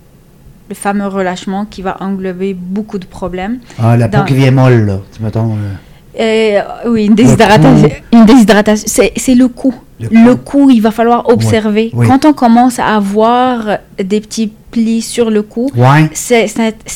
[0.69, 3.59] Le fameux relâchement qui va englober beaucoup de problèmes.
[3.79, 4.99] Ah, la peau Dans- qui vient molle, là.
[5.15, 5.51] Tu mettons.
[5.53, 5.73] euh,
[6.19, 7.89] Euh, oui, une déshydratation.
[8.13, 8.85] Une déshydratation.
[8.87, 9.73] C'est, c'est le cou.
[9.99, 10.63] Le Le cou.
[10.63, 11.91] cou, il va falloir observer.
[11.93, 12.07] oui.
[12.07, 16.09] Quand on commence à avoir des petits plis sur le cou, Ouais.
[16.13, 16.47] c'est,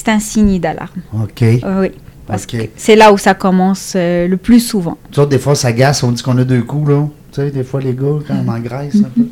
[0.08, 1.02] un signe d'alarme.
[1.14, 1.42] OK.
[1.44, 1.92] Oui.
[2.28, 4.98] Parce que c'est là où ça commence euh, le plus souvent.
[5.12, 6.02] Tu vois, des fois, ça gasse.
[6.04, 7.08] On dit qu'on a deux coups, là.
[7.32, 9.28] Tu sais, des fois, les gars, quand on engraisse un peu.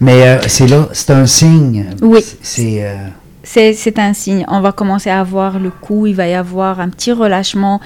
[0.00, 1.86] Mais euh, c'est là, c'est un signe.
[2.02, 2.20] Oui.
[2.42, 2.82] C'est-
[3.50, 3.98] C'est.
[3.98, 4.44] un signe.
[4.48, 7.80] On va commencer à avoir le cou, il va y avoir un petit relâchement,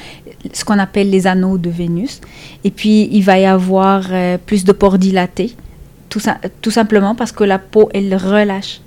[0.52, 2.20] ce qu'on appelle les anneaux de Vénus.
[2.64, 5.54] Et puis, il va y avoir euh, plus de pores dilatés,
[6.08, 6.20] tout,
[6.62, 8.80] tout simplement parce que la peau, elle relâche.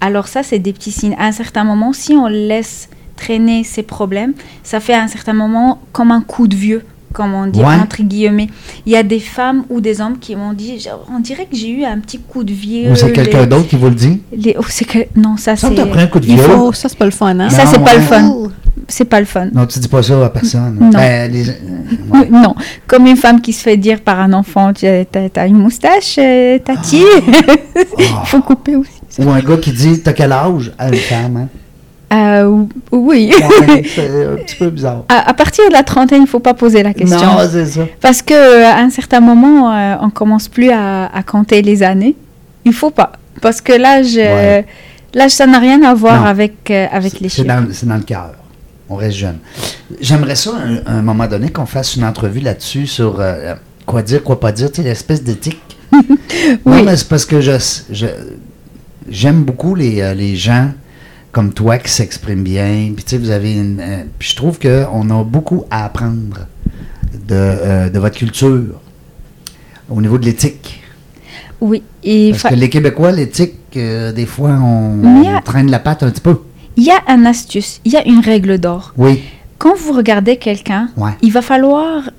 [0.00, 1.16] Alors ça, c'est des petits signes.
[1.18, 5.32] À un certain moment, si on laisse traîner ces problèmes, ça fait à un certain
[5.34, 7.74] moment comme un coup de vieux, comme on dit, Ouais.
[7.74, 8.48] entre guillemets.
[8.86, 11.56] Il y a des femmes ou des hommes qui m'ont dit, genre, on dirait que
[11.56, 12.90] j'ai eu un petit coup de vieux.
[12.92, 14.20] ou c'est quelqu'un les- d'autre qui vous le dit?
[14.32, 14.98] les- oh, c'est que...
[15.16, 15.74] Non, ça, Ça, c'est...
[15.74, 16.36] t'as pris un coup de vieux?
[16.36, 17.50] faut- Oh, ça, c'est pas le fun, hein?
[17.50, 18.34] Ça, Non, c'est pas le fun.
[18.88, 19.48] C'est pas le fun.
[19.52, 20.76] Non, tu dis pas ça à personne.
[20.80, 20.90] Non.
[20.90, 21.52] Ben, les- euh,
[22.12, 22.20] ouais.
[22.22, 22.54] Oui, Non,
[22.86, 25.58] comme une femme qui se fait dire par un enfant, tu as, t'as- t'as une
[25.58, 26.16] moustache,
[26.64, 27.02] tati.
[27.98, 28.22] Il Ah.
[28.24, 28.90] faut couper aussi.
[29.18, 30.72] Ou un gars qui dit T'as quel âge?
[30.78, 31.48] À une femme, hein?
[32.12, 33.32] Euh, oui.
[33.68, 35.04] Ouais, c'est un petit peu bizarre.
[35.08, 37.18] À, à partir de la trentaine, il faut pas poser la question.
[37.18, 37.82] Non, c'est ça.
[38.00, 42.16] Parce que euh, un certain moment, euh, on commence plus à, à compter les années.
[42.64, 43.12] Il faut pas.
[43.40, 44.66] Parce que l'âge, Ouais.
[45.14, 46.26] l'âge, ça n'a rien à voir Non.
[46.26, 47.48] avec, euh, avec les chiffres.
[47.72, 48.32] c'est dans le cœur.
[48.88, 49.38] On reste jeune.
[50.00, 50.50] J'aimerais ça,
[50.86, 53.22] à un, un moment donné, qu'on fasse une entrevue là-dessus sur
[53.86, 55.60] quoi dire, quoi pas dire, tu sais, l'espèce d'éthique.
[55.92, 56.06] Non,
[56.76, 56.82] Oui.
[56.84, 57.52] mais c'est parce que je,
[57.90, 58.06] je-
[59.08, 60.70] j'aime beaucoup les, les gens
[61.32, 62.92] comme toi qui s'expriment bien.
[62.94, 63.80] Puis tu sais, vous avez une.
[63.80, 66.46] euh, puis je trouve qu'on a beaucoup à apprendre
[67.28, 68.80] de, euh, de votre culture
[69.88, 70.82] au niveau de l'éthique.
[71.60, 71.82] Oui.
[72.02, 76.10] Et Parce que les Québécois, l'éthique, euh, des fois, on, a- traîne la patte un
[76.10, 76.38] petit peu.
[76.76, 78.92] il y a un astuce, il y a une règle d'or.
[78.96, 79.22] Oui,
[79.58, 81.10] Quand vous regardez quelqu'un, ouais.
[81.20, 82.10] il va falloir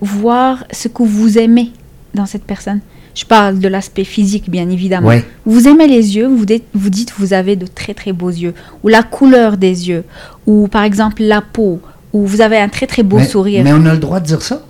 [0.00, 1.70] voir ce que vous aimez
[2.14, 2.80] dans cette personne.
[3.18, 5.08] Je parle de l'aspect physique, bien évidemment.
[5.08, 5.24] Ouais.
[5.44, 8.54] Vous aimez les yeux, vous dites, vous dites vous avez de très très beaux yeux,
[8.84, 10.04] ou la couleur des yeux,
[10.46, 11.80] ou par exemple la peau,
[12.12, 13.64] ou vous avez un très très beau mais, sourire.
[13.64, 14.62] mais on a le droit de dire ça?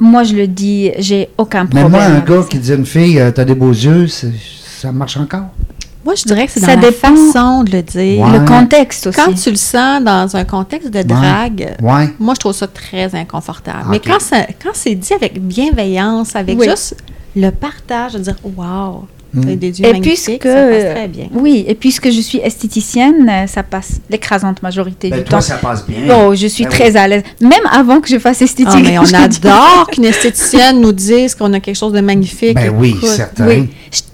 [0.00, 1.90] Moi, je le dis, j'ai aucun Mais problème.
[1.90, 2.48] moi, un gars ça.
[2.48, 5.44] qui dit à une fille, euh, t'as des beaux yeux, ça marche encore.
[6.06, 8.24] Moi, je dirais que c'est dans Ça la dépend- façon de le dire.
[8.26, 8.38] Ouais.
[8.38, 9.20] Le contexte aussi.
[9.24, 12.08] Quand tu le sens dans un contexte de drague, Ouais.
[12.18, 13.82] moi, je trouve ça très inconfortable.
[13.84, 13.90] Ok.
[13.90, 16.66] Mais quand, ça- quand c'est dit avec bienveillance, avec Oui.
[16.68, 16.96] juste
[17.36, 19.40] le partage, de dire «Wow, Mm.
[19.46, 21.28] t'as des Et puisque, ça passe très bien.
[21.32, 25.40] oui, et puisque je suis esthéticienne, euh, ça passe l'écrasante majorité Ben, du toi, temps.
[25.40, 26.00] ça passe bien.
[26.14, 27.22] Oh, je suis Ben très à l'aise.
[27.40, 28.68] Même avant que je fasse esthétique.
[28.76, 32.56] Ah, mais on adore qu'une esthéticienne nous dise qu'on a quelque chose de magnifique.
[32.56, 33.46] Ben oui, Écoute, certain.
[33.46, 33.68] Oui,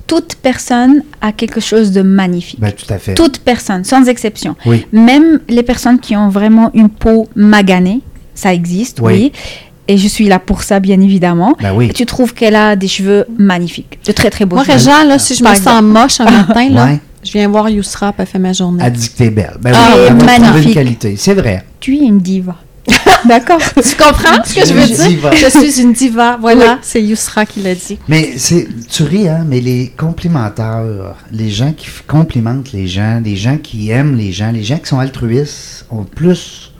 [0.06, 2.60] toute personne a quelque chose de magnifique.
[2.60, 3.14] Ben, tout à fait.
[3.14, 4.54] Toute personne, sans exception.
[4.66, 4.86] Oui.
[4.92, 8.02] Même les personnes qui ont vraiment une peau maganée,
[8.36, 9.32] ça existe, Oui.
[9.34, 9.58] oui.
[9.88, 11.56] Et je suis là pour ça, bien évidemment.
[11.62, 11.86] Ben oui.
[11.88, 14.74] Et tu trouves qu'elle a des cheveux magnifiques, de très très beaux Moi, cheveux.
[14.76, 17.00] Réjean, là, si je Par me sens moche un matin, là, Ouais.
[17.24, 18.82] je viens voir Yousra, elle fait ma journée.
[18.84, 19.56] Elle dit que t'es belle.
[19.60, 20.74] Ben Ah, oui, elle trouver une magnifique.
[20.74, 21.14] qualité.
[21.16, 21.64] C'est vrai.
[21.80, 22.56] Tu es une diva.
[23.26, 25.30] D'accord Tu comprends ce que je veux diva.
[25.30, 25.50] dire?
[25.50, 26.36] Je suis une diva.
[26.40, 26.78] Voilà, Oui.
[26.82, 27.98] c'est Yousra qui l'a dit.
[28.08, 33.36] Mais c'est, tu ris, hein, mais les complimenteurs, les gens qui complimentent les gens, les
[33.36, 36.72] gens qui aiment les gens, les gens qui sont altruistes ont plus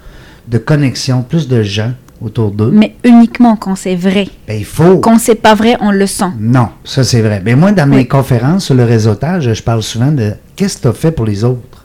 [0.46, 2.70] de connexions, plus de gens autour d'eux.
[2.72, 4.28] Mais uniquement quand c'est vrai.
[4.46, 4.98] Ben, il faut.
[4.98, 6.30] Quand c'est pas vrai, on le sent.
[6.38, 7.40] Non, ça c'est vrai.
[7.44, 10.88] Mais moi, dans mes conférences sur le réseautage, je parle souvent de qu'est-ce que tu
[10.88, 11.84] as fait pour les autres?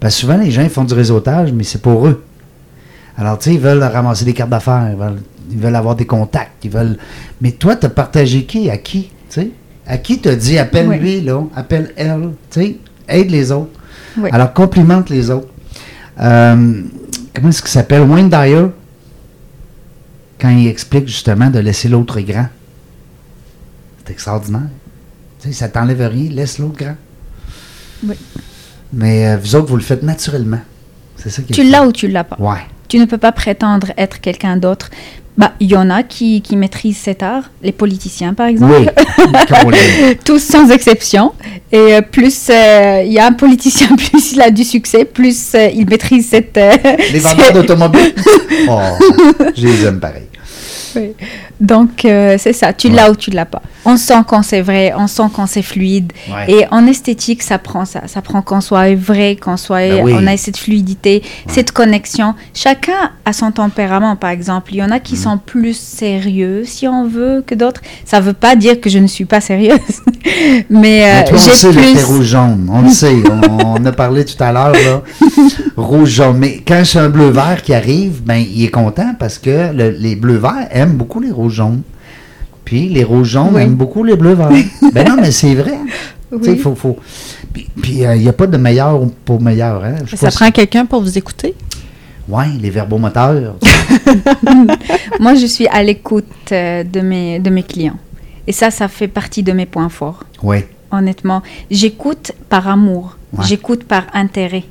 [0.00, 2.22] Parce que souvent, les gens font du réseautage, mais c'est pour eux.
[3.16, 6.06] Alors, tu sais, ils veulent ramasser des cartes d'affaires, ils veulent, ils veulent avoir des
[6.06, 6.98] contacts, ils veulent.
[7.40, 8.68] Mais toi, tu as partagé qui?
[8.70, 9.50] À qui, tu sais?
[9.86, 10.98] À qui t'as dit appelle Oui.
[10.98, 12.76] lui, là, appelle elle, tu sais?
[13.08, 13.70] Aide les autres.
[14.18, 14.28] Oui.
[14.32, 15.48] Alors, complimente les autres.
[16.20, 16.82] Euh,
[17.34, 18.02] comment est-ce qu'il s'appelle?
[18.02, 18.66] Wayne Dyer,
[20.42, 22.48] quand il explique justement de laisser l'autre grand.
[24.04, 24.68] C'est extraordinaire.
[25.40, 26.96] Tu sais, ça t'enlève rien, laisse l'autre grand.
[28.04, 28.16] Oui.
[28.92, 30.60] Mais euh, vous autres, vous le faites naturellement.
[31.16, 32.36] C'est ça qui est Tu l'as ou tu l'as pas.
[32.40, 32.60] Ouais.
[32.88, 34.90] Tu ne peux pas prétendre être quelqu'un d'autre.
[35.38, 38.74] Bah, il y en a qui, qui maîtrisent cet art, les politiciens par exemple.
[39.66, 40.16] Oui.
[40.24, 41.32] Tous sans exception.
[41.72, 45.54] Et euh, plus euh, il y a un politicien, plus il a du succès, plus
[45.54, 46.56] euh, il maîtrise cette.
[46.58, 46.72] euh,
[47.12, 48.14] Les vendeurs d'automobiles.
[48.68, 48.78] Oh,
[49.56, 50.24] je les aime pareil.
[50.96, 51.12] Oui.
[51.62, 52.94] Donc, euh, c'est ça, tu Ouais.
[52.96, 53.62] l'as ou tu l'as pas.
[53.84, 56.12] On sent quand c'est vrai, on sent quand c'est fluide.
[56.28, 56.52] Ouais.
[56.52, 58.02] Et en esthétique, ça prend ça.
[58.06, 59.88] Ça prend qu'on soit vrai, qu'on soit.
[59.88, 60.12] Ben oui.
[60.16, 62.34] On a cette fluidité, cette connexion.
[62.54, 64.72] Chacun a son tempérament, par exemple.
[64.74, 65.18] Il y en a qui Mm.
[65.18, 67.80] sont plus sérieux, si on veut, que d'autres.
[68.04, 69.78] Ça veut pas dire que je ne suis pas sérieuse.
[70.70, 71.92] Mais, euh, Mais toi, on j'ai sait le plus.
[71.94, 72.68] thé rouge-jaune.
[72.72, 73.14] On le sait.
[73.30, 75.02] On, on a parlé tout à l'heure, là.
[75.76, 76.38] Rouge-jaune.
[76.38, 80.16] Mais quand c'est un bleu-vert qui arrive, ben, il est content parce que le- les
[80.16, 81.82] bleus-verts aiment beaucoup les rouges-jaunes.
[82.64, 83.62] Puis les rouges-jaunes Oui.
[83.62, 84.50] aiment beaucoup les bleus-verts.
[84.92, 85.78] ben non, mais c'est vrai.
[86.30, 86.56] Oui.
[86.58, 86.96] faut, faut...
[87.52, 89.84] Puis puis, euh, il n'y a pas de meilleur pour meilleur.
[89.84, 89.96] Hein?
[90.14, 91.54] Ça prend quelqu'un pour vous écouter?
[92.28, 93.56] Ouais, les verbomoteurs.
[95.20, 97.98] Moi, je suis à l'écoute euh, de mes, de mes clients.
[98.46, 100.24] Et ça, ça fait partie de mes points forts.
[100.42, 100.58] oui.
[100.90, 101.42] honnêtement.
[101.70, 103.44] J'écoute par amour, Ouais.
[103.48, 104.64] j'écoute par intérêt.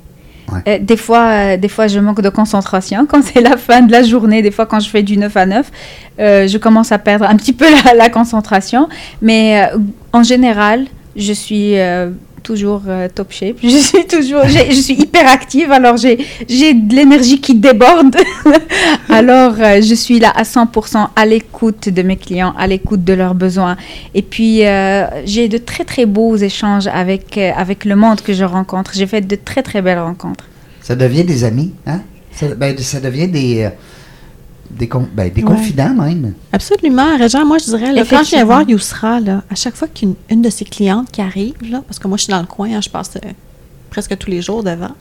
[0.67, 3.05] Euh, des, fois, euh, des fois, je manque de concentration.
[3.09, 5.45] Quand c'est la fin de la journée, des fois, quand je fais du 9 à
[5.45, 5.71] 9,
[6.19, 8.89] euh, je commence à perdre un petit peu la, concentration.
[9.21, 9.69] Mais
[10.13, 10.85] en général,
[11.15, 11.75] je suis
[12.41, 13.57] toujours euh, top shape.
[13.63, 15.71] Je suis toujours, je suis hyper active.
[15.71, 18.15] Alors, j'ai j'ai de l'énergie qui déborde.
[19.09, 23.13] alors, euh, je suis là à 100% à l'écoute de mes clients, à l'écoute de
[23.13, 23.77] leurs besoins.
[24.13, 28.43] Et puis, euh, j'ai de très, très beaux échanges avec, avec le monde que je
[28.43, 28.91] rencontre.
[28.93, 30.45] J'ai fait de très, très belles rencontres.
[30.81, 31.73] Ça devient des amis.
[31.85, 32.01] Hein?
[32.31, 33.69] Ça, ben, ça devient des,
[34.77, 35.47] des, con- ben, des Ouais.
[35.47, 36.33] confidents même.
[36.51, 37.17] Absolument.
[37.17, 40.15] Régent, moi, je dirais, là, quand je viens voir Yousra, là, à chaque fois qu'une
[40.29, 42.69] une de ses clientes qui arrive, là, parce que moi, je suis dans le coin,
[42.73, 43.29] hein, je passe euh,
[43.89, 44.91] presque tous les jours devant,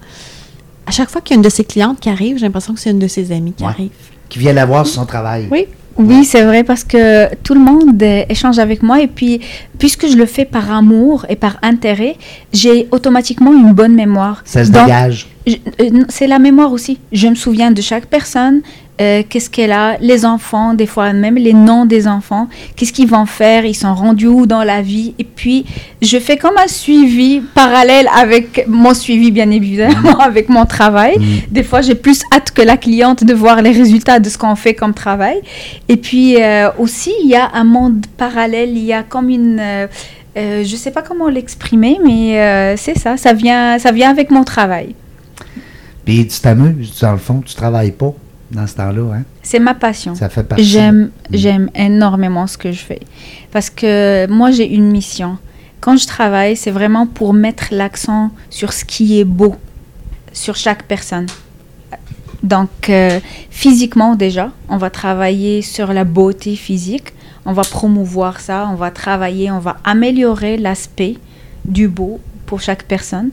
[0.86, 2.80] à chaque fois qu'il y a une de ses clientes qui arrive, j'ai l'impression que
[2.80, 3.70] c'est une de ses amies qui Ouais.
[3.70, 3.90] arrive.
[4.28, 5.48] Qui vient la voir sur son travail.
[5.50, 5.66] Oui.
[5.96, 9.40] Oui, c'est vrai parce que tout le monde euh, échange avec moi et puis
[9.78, 12.16] puisque je le fais par amour et par intérêt,
[12.52, 14.40] j'ai automatiquement une bonne mémoire.
[14.46, 15.26] Ça se Donc, dégage.
[15.48, 16.98] Euh, c'est la mémoire aussi.
[17.12, 18.62] Je me souviens de chaque personne,
[19.00, 23.08] euh, qu'est-ce qu'elle a, les enfants, des fois même les noms des enfants, qu'est-ce qu'ils
[23.08, 25.14] vont faire, ils sont rendus où dans la vie?
[25.18, 25.64] Et puis,
[26.02, 31.18] je fais comme un suivi parallèle avec mon suivi, bien évidemment, avec mon travail.
[31.18, 31.22] Mm.
[31.50, 34.56] Des fois, j'ai plus hâte que la cliente de voir les résultats de ce qu'on
[34.56, 35.40] fait comme travail.
[35.88, 39.60] Et puis euh, aussi, il y a un monde parallèle, il y a comme une...
[39.60, 39.86] euh,
[40.36, 44.44] je ne sais pas comment l'exprimer, mais c'est ça, ça vient, ça vient avec mon
[44.44, 44.94] travail.
[46.10, 48.12] Puis tu t'amuses, dans le fond, tu travailles pas
[48.50, 49.14] dans ce temps-là.
[49.14, 49.22] Hein?
[49.44, 50.16] C'est ma passion.
[50.16, 50.64] Ça fait partie.
[50.64, 51.10] J'aime, Mm.
[51.36, 52.98] j'aime énormément ce que je fais.
[53.52, 55.38] Parce que moi, j'ai une mission.
[55.80, 59.54] Quand je travaille, c'est vraiment pour mettre l'accent sur ce qui est beau,
[60.32, 61.26] sur chaque personne.
[62.42, 63.20] Donc, euh,
[63.50, 67.12] physiquement déjà, on va travailler sur la beauté physique.
[67.46, 71.18] On va promouvoir ça, on va travailler, on va améliorer l'aspect
[71.64, 72.18] du beau
[72.50, 73.30] pour chaque personne.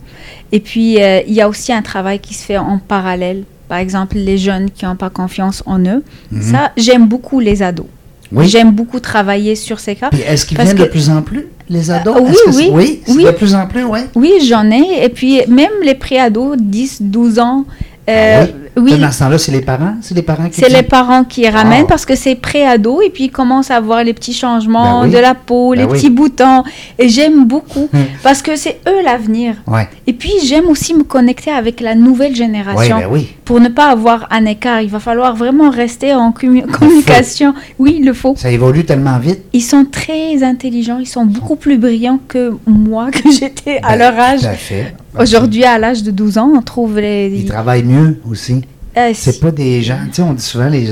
[0.51, 3.43] Et puis, euh, il y a aussi un travail qui se fait en parallèle.
[3.67, 6.03] Par exemple, les jeunes qui n'ont pas confiance en eux.
[6.31, 6.41] Mhm.
[6.51, 7.87] Ça, j'aime beaucoup les ados.
[8.31, 8.47] Oui.
[8.47, 10.11] J'aime beaucoup travailler sur ces cas.
[10.11, 12.15] Est-ce qu'ils viennent de plus en plus, les ados?
[12.15, 13.23] Euh, oui, c'est- oui, Oui, c'est oui.
[13.25, 13.99] de plus en plus, oui.
[14.15, 15.03] Oui, j'en ai.
[15.03, 17.65] Et puis, même les préados, 10, 12 ans.
[18.09, 18.97] Euh, Ah oui?
[18.99, 19.95] Dans ce temps-là, c'est les parents?
[20.01, 21.89] C'est les parents qui C'est les parents qui ramènent Ah.
[21.89, 25.13] parce que c'est pré-ado et puis ils commencent à voir les petits changements Ben oui.
[25.15, 25.97] de la peau, Ben les oui.
[25.97, 26.63] petits boutons.
[26.99, 28.05] Et j'aime beaucoup Hum.
[28.23, 29.55] parce que c'est eux l'avenir.
[29.65, 29.87] Ouais.
[30.05, 32.97] Et puis j'aime aussi me connecter avec la nouvelle génération.
[33.11, 33.23] ben.
[33.45, 37.53] Pour ne pas avoir un écart, il va falloir vraiment rester en commu- communication.
[37.79, 38.35] Oui, il le faut.
[38.37, 39.39] Ça évolue tellement vite.
[39.53, 44.17] Ils sont très intelligents, ils sont beaucoup plus brillants que moi, que j'étais à leur
[44.19, 44.41] âge.
[44.41, 44.93] Tout à fait.
[45.19, 47.29] Aujourd'hui, à l'âge de 12 ans, on trouve les...
[47.33, 48.61] Ils travaillent mieux aussi.
[48.97, 50.89] Euh, C'est si- pas des gens, tu sais, on dit souvent, il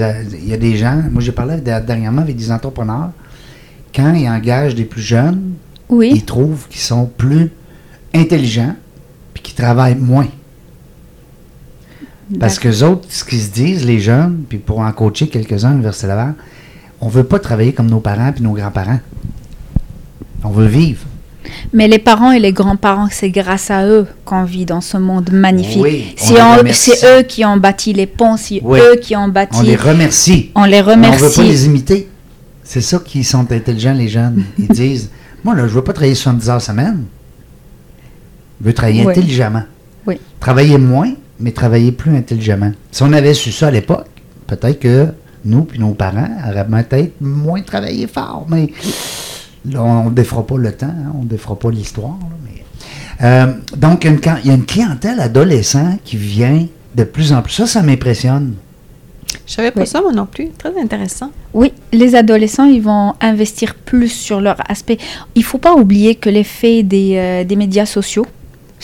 [0.48, 3.10] y a des gens, moi j'ai parlé dernièrement avec des entrepreneurs,
[3.96, 5.54] quand ils engagent des plus jeunes,
[5.90, 6.12] Oui.
[6.14, 7.50] ils trouvent qu'ils sont plus
[8.14, 8.76] intelligents
[9.34, 10.28] puis qu'ils travaillent moins.
[12.40, 15.72] Parce que autres, ce qu'ils se disent, les jeunes, puis pour en coacher quelques-uns à
[15.72, 16.34] l'Université Laval,
[17.02, 19.00] on veut pas travailler comme nos parents puis nos grands-parents.
[20.44, 21.02] On veut vivre.
[21.74, 25.30] Mais les parents et les grands-parents, c'est grâce à eux qu'on vit dans ce monde
[25.32, 25.82] magnifique.
[25.82, 26.92] Oui, C'est remercie.
[27.06, 28.80] eux qui ont bâti les ponts, c'est Oui.
[28.80, 29.58] eux qui ont bâti.
[29.60, 30.52] On les remercie.
[30.56, 31.36] on les Mais on veut remercie.
[31.38, 32.10] pas les imiter.
[32.64, 34.44] C'est ça qui sont intelligents, les jeunes.
[34.58, 35.10] Ils disent
[35.44, 37.04] Moi, là, je veux pas travailler 70 heures semaine.
[38.62, 39.12] Je veux travailler Oui.
[39.12, 39.64] intelligemment.
[40.08, 40.18] Oui.
[40.40, 42.72] Travailler moins, mais travailler plus intelligemment.
[42.92, 44.08] Si on avait su ça à l'époque,
[44.48, 45.08] peut-être que
[45.44, 48.46] nous puis nos parents auraient peut-être moins travaillé fort.
[48.50, 48.70] Mais
[49.72, 52.18] là, on ne défera pas le temps, hein, on ne défera pas l'histoire.
[52.44, 52.64] mais-
[53.22, 56.66] Euh, donc, il y a une can- il y a une clientèle adolescente qui vient
[56.96, 57.54] de plus en plus.
[57.54, 58.56] Ça, ça m'impressionne.
[59.48, 59.88] Je savais pas Oui.
[59.88, 60.50] ça, moi non plus.
[60.58, 61.30] Très intéressant.
[61.54, 64.98] Oui, les adolescents, ils vont investir plus sur leur aspect.
[65.36, 68.26] Il faut pas oublier que l'effet des, euh, des médias sociaux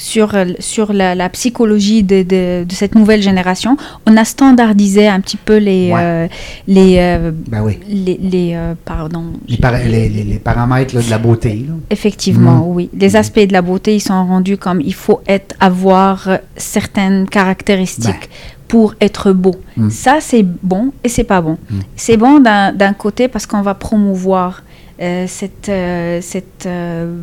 [0.02, 5.08] sur, euh, sur la, la psychologie de, de, de cette nouvelle génération, on a standardisé
[5.08, 6.00] un petit peu les, Ouais.
[6.02, 6.28] euh,
[6.68, 7.78] les, euh, Ben oui.
[7.88, 11.66] les, les, euh, pardon, Les, para- les- paramètres là, de la beauté.
[11.68, 11.76] là.
[11.92, 12.76] Effectivement, Mhm.
[12.76, 12.90] oui.
[12.98, 18.30] Les aspects de la beauté, ils sont rendus comme il faut être, avoir certaines caractéristiques
[18.68, 19.56] pour être beau.
[19.78, 19.92] Mhm.
[19.92, 21.58] Ça, c'est bon et c'est pas bon.
[21.96, 24.64] C'est bon d'un d'un côté parce qu'on va promouvoir
[25.02, 27.14] euh, cette, euh, cette euh,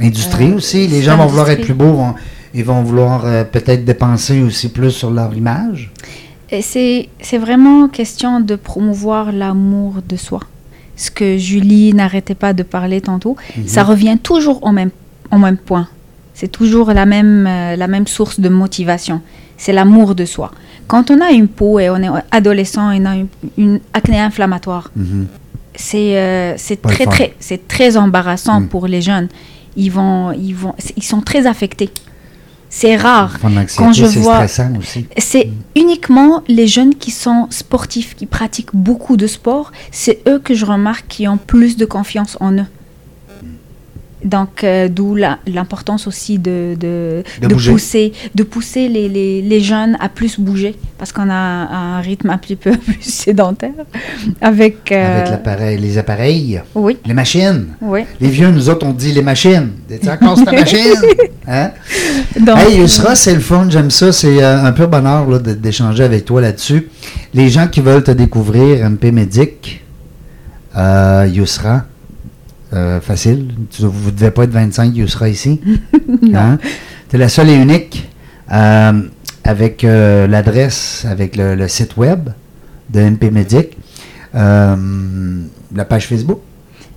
[0.00, 0.86] Industrie aussi.
[0.88, 1.92] Les gens vont vouloir être plus beaux.
[1.92, 2.14] vont-
[2.54, 5.90] ils vont vouloir peut-être dépenser aussi plus sur leur image.
[6.60, 7.08] C'est
[7.40, 10.40] vraiment question de promouvoir l'amour de soi.
[10.96, 13.66] Ce que Julie n'arrêtait pas de parler tantôt, Mhm.
[13.66, 14.90] ça revient toujours au même,
[15.30, 15.88] au même point.
[16.34, 19.22] C'est toujours la même, euh, la même source de motivation.
[19.56, 20.50] C'est l'amour de soi.
[20.88, 24.18] Quand on a une peau et on est adolescent et on a une, une acné
[24.20, 25.26] inflammatoire, Mhm.
[25.74, 28.68] C'est euh, c'est très, très, c'est très embarrassant Mm.
[28.68, 29.28] pour les jeunes.
[29.76, 31.90] Ils, vont, ils, vont, ils sont très affectés.
[32.68, 33.38] C'est rare.
[33.76, 34.46] Quand je vois-.
[35.18, 40.54] C'est uniquement les jeunes qui sont sportifs, qui pratiquent beaucoup de sport, c'est eux que
[40.54, 42.66] je remarque qui ont plus de confiance en eux.
[44.24, 47.72] Donc, euh, d'où l'importance aussi de, de, De de bouger.
[47.72, 52.30] pousser, de pousser les, les, les jeunes à plus bouger, parce qu'on a un rythme
[52.30, 53.70] un petit peu plus sédentaire.
[54.40, 57.66] Avec, euh, Avec l'appareil, les appareils, Oui, les machines.
[57.80, 58.00] oui.
[58.20, 59.70] Les vieux, nous autres, on dit les machines.
[59.88, 60.94] T'es encore ta machine?
[61.48, 61.72] Hein?
[62.40, 64.12] Donc, Hey, Yusra, c'est le fun, j'aime ça.
[64.12, 66.88] C'est euh, un pur bonheur d'échanger avec toi là-dessus.
[67.34, 69.82] Les gens qui veulent te découvrir, MP Médic,
[70.76, 71.84] Yusra,
[72.72, 73.48] euh, facile.
[73.70, 75.60] Tu- vous ne devez pas être 25 Yusra ici.
[76.22, 76.58] Non.
[77.08, 78.08] Tu es la seule et unique
[78.52, 79.02] euh,
[79.44, 82.28] avec euh, l'adresse, avec le, le site web
[82.90, 83.76] de MP Médic,
[84.34, 85.42] euh,
[85.74, 86.40] la page Facebook,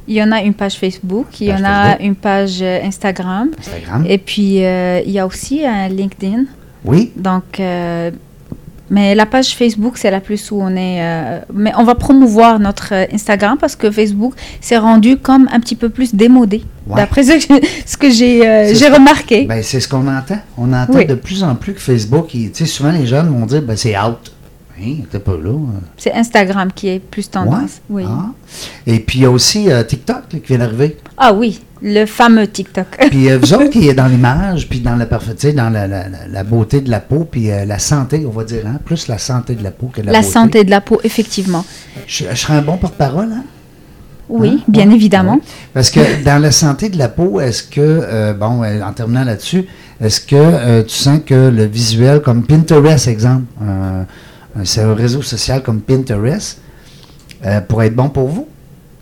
[0.08, 2.06] il y en a une page Facebook, il y en a Facebook.
[2.06, 4.06] une page Instagram, Instagram.
[4.08, 6.46] et puis il y a aussi un LinkedIn.
[6.86, 8.12] Oui, Donc, euh,
[8.89, 11.02] mais la page Facebook, c'est la plus où on est.
[11.02, 15.60] euh, mais on va promouvoir notre euh, Instagram parce que Facebook s'est rendu comme un
[15.60, 16.63] petit peu plus démodé.
[16.88, 16.95] Ouais.
[16.98, 19.45] D'après ce que, j'ai euh, remarqué.
[19.45, 20.38] Ben, c'est ce qu'on entend.
[20.58, 21.06] On entend Oui.
[21.06, 23.98] de plus en plus que Facebook, tu sais, souvent les jeunes vont dire, ben, c'est
[23.98, 24.32] out.
[24.80, 25.50] Hein, pas là.
[25.52, 25.80] euh.
[25.95, 27.80] c'est Instagram qui est plus tendance.
[27.89, 28.04] Ouais?
[28.04, 28.06] Oui.
[28.08, 28.26] Ah.
[28.86, 30.98] Et puis, il y a aussi euh, TikTok là, qui vient d'arriver.
[31.17, 32.88] Ah oui, le fameux TikTok.
[33.12, 36.10] Puis, euh, vous autres qui est dans l'image, puis dans la parfaite, dans la, la-
[36.10, 39.08] la- la beauté de la peau, puis euh, la santé, on va dire, hein, plus
[39.08, 40.32] la santé de la peau que de la, la beauté.
[40.32, 41.63] santé de la peau, effectivement.
[42.08, 43.43] Je, je serais un bon porte-parole, hein?
[44.28, 44.63] Oui, Hein?
[44.67, 44.95] bien Ouais.
[44.95, 45.36] évidemment.
[45.36, 45.41] Ouais.
[45.76, 49.65] Parce que dans la santé de la peau, est-ce que, euh, bon, en terminant là-dessus,
[50.02, 53.43] est-ce que tu sens que le visuel, comme Pinterest, exemple,
[54.63, 56.58] c'est un réseau social comme Pinterest,
[57.67, 58.48] pourrait être bon pour vous?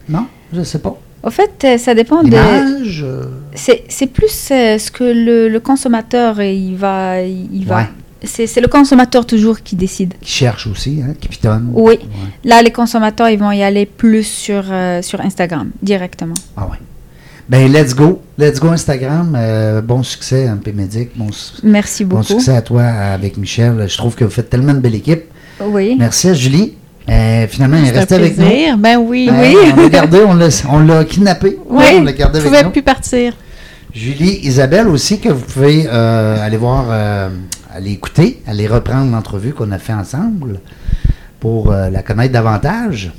[0.09, 0.25] Non?
[0.51, 0.97] Je ne sais pas.
[1.23, 2.29] Au fait, euh, ça dépend de.
[2.29, 3.01] L'image?
[3.05, 3.23] euh,
[3.55, 7.77] C'est c'est plus euh, ce que le, le consommateur il va, il va.
[7.77, 7.89] Ouais.
[8.25, 10.13] C'est c'est le consommateur toujours qui décide.
[10.21, 11.69] qui cherche aussi, hein, qui pitonne.
[11.73, 11.93] Oui.
[11.93, 11.99] Ouais.
[12.45, 16.33] Là, les consommateurs, ils vont y aller plus sur, euh, sur Instagram, directement.
[16.55, 16.77] Ah ouais.
[17.49, 18.21] Ben, let's go.
[18.37, 19.35] Let's go Instagram.
[19.37, 21.09] Euh, bon succès, MP Médic.
[21.17, 21.27] Bon,
[21.63, 22.27] Merci bon beaucoup.
[22.27, 23.85] succès à toi avec Michel.
[23.89, 25.23] Je trouve que vous faites tellement de belle équipe.
[25.61, 25.95] Oui.
[25.99, 26.73] Merci à Julie.
[27.09, 28.77] Euh, finalement, elle est restée avec nous.
[28.77, 29.29] Ben oui.
[29.29, 30.19] Ouais, On l'a gardé,
[30.69, 31.57] on l'a, kidnappé.
[31.69, 32.71] Oui, on l'a gardé avec nous.
[32.71, 33.33] plus partir.
[33.93, 37.29] Julie, Isabelle aussi, que vous pouvez euh, aller voir, euh,
[37.73, 40.59] aller écouter, aller reprendre l'entrevue qu'on a fait ensemble
[41.39, 43.11] pour euh, la connaître davantage.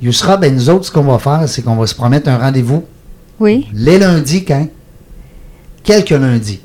[0.00, 2.84] Yousra, ben nous autres, ce qu'on va faire, c'est qu'on va se promettre un rendez-vous
[3.40, 3.66] Oui.
[3.74, 4.66] les lundis, quand?
[5.82, 6.60] Quelques lundis.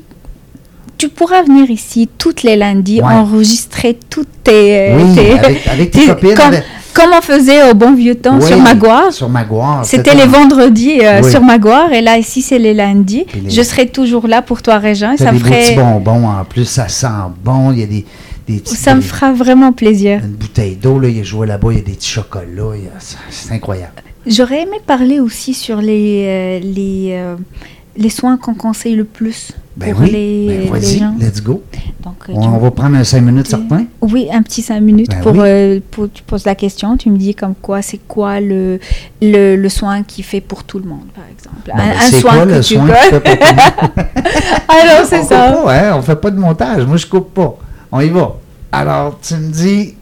[1.02, 3.08] Tu pourras venir ici toutes les lundis, Ouais.
[3.14, 4.92] enregistrer toutes tes.
[4.92, 6.36] euh, oui, tes- avec, avec tes copines.
[6.36, 9.12] comme, avec- comme on faisait au bon vieux temps Oui, sur Maguire.
[9.12, 9.80] Sur Maguire.
[9.84, 11.32] C'était les vendredis euh, Oui.
[11.32, 13.26] sur Maguire et là ici c'est les lundis.
[13.34, 15.18] Les- Je serai toujours là pour toi Régin.
[15.18, 17.08] Ça des beaux petits ferait, bonbons en plus, ça sent
[17.44, 17.72] bon.
[17.72, 18.06] Il y a des,
[18.66, 20.20] ça me fera vraiment plaisir.
[20.24, 22.46] Une bouteille d'eau, là, il y a joué là-bas, il y a des petits chocolats.
[23.00, 23.94] c'est- C'est incroyable.
[24.28, 27.36] J'aurais aimé parler aussi sur les euh, les euh,
[27.98, 31.16] les soins qu'on conseille le plus Ben pour oui, les, ben les vas-y, gens.
[31.20, 31.64] let's go.
[32.04, 33.86] Donc, On, va prendre un 5 minutes certain.
[34.02, 35.40] Oui, un petit cinq minutes Ben pour, oui.
[35.44, 38.80] euh, pour- Tu poses la question, tu me dis comme quoi, c'est quoi le,
[39.22, 41.58] le, le soin qui fait pour tout le monde, par exemple.
[41.68, 44.02] Ben, un, un c'est soin quoi que le tu soin peux- fait pour tout?
[44.68, 45.52] Alors, c'est on ça.
[45.64, 45.96] Pas, hein?
[45.98, 46.86] On fait pas de montage.
[46.86, 47.56] Moi, je coupe pas.
[47.92, 48.36] On y va.
[48.72, 49.96] Alors, tu me dis,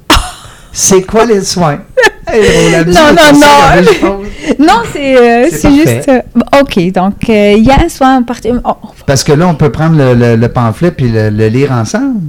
[0.71, 1.79] c'est quoi les soins?
[2.31, 4.19] On Non, non, non.
[4.59, 6.09] Non, c'est euh, juste.
[6.09, 6.21] euh,
[6.61, 8.59] ok, donc euh, il y a un soin en particulier.
[8.63, 11.71] oh, Parce que là, on peut prendre le, le- le pamphlet puis le, le lire
[11.71, 12.19] ensemble.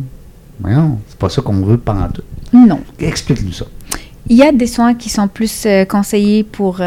[0.61, 2.23] Voyons, c'est pas ça qu'on veut pendant tout.
[2.53, 2.81] non.
[2.99, 3.65] Explique-nous ça.
[4.29, 6.81] Il y a des soins qui sont plus euh, conseillés pour,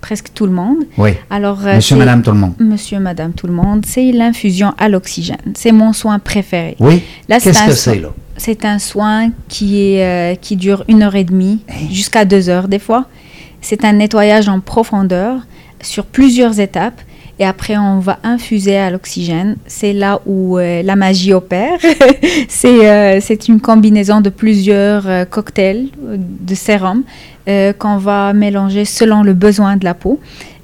[0.00, 0.78] presque tout le monde.
[0.98, 1.10] Oui.
[1.30, 2.54] Alors, Monsieur, madame, tout le monde.
[2.58, 5.52] Monsieur, madame, tout le monde, c'est l'infusion à l'oxygène.
[5.54, 6.76] C'est mon soin préféré.
[6.80, 7.02] Oui.
[7.28, 8.08] Qu'est-ce que c'est, là?
[8.36, 11.92] C'est un soin qui, est, euh, qui dure une heure et demie, Hey.
[11.94, 13.06] jusqu'à deux heures des fois.
[13.60, 15.40] C'est un nettoyage en profondeur
[15.80, 17.00] sur plusieurs étapes.
[17.38, 19.56] Et après, on va infuser à l'oxygène.
[19.66, 21.78] C'est là où euh, la magie opère.
[22.48, 27.02] c'est euh, c'est une combinaison de plusieurs cocktails de sérum
[27.78, 30.18] qu'on va mélanger selon le besoin de la peau.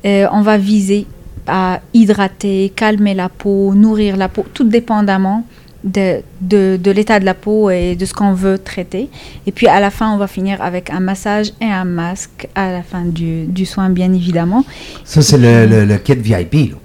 [0.04, 1.06] On va viser
[1.46, 5.44] à hydrater, calmer la peau, nourrir la peau, tout dépendamment
[5.84, 9.08] de, de, de l'état de la peau et de ce qu'on veut traiter.
[9.46, 12.70] Et puis à la fin, on va finir avec un massage et un masque à
[12.70, 14.64] la fin du, du soin, bien évidemment.
[15.04, 16.76] Ça, c'est le, le- le kit VIP, là.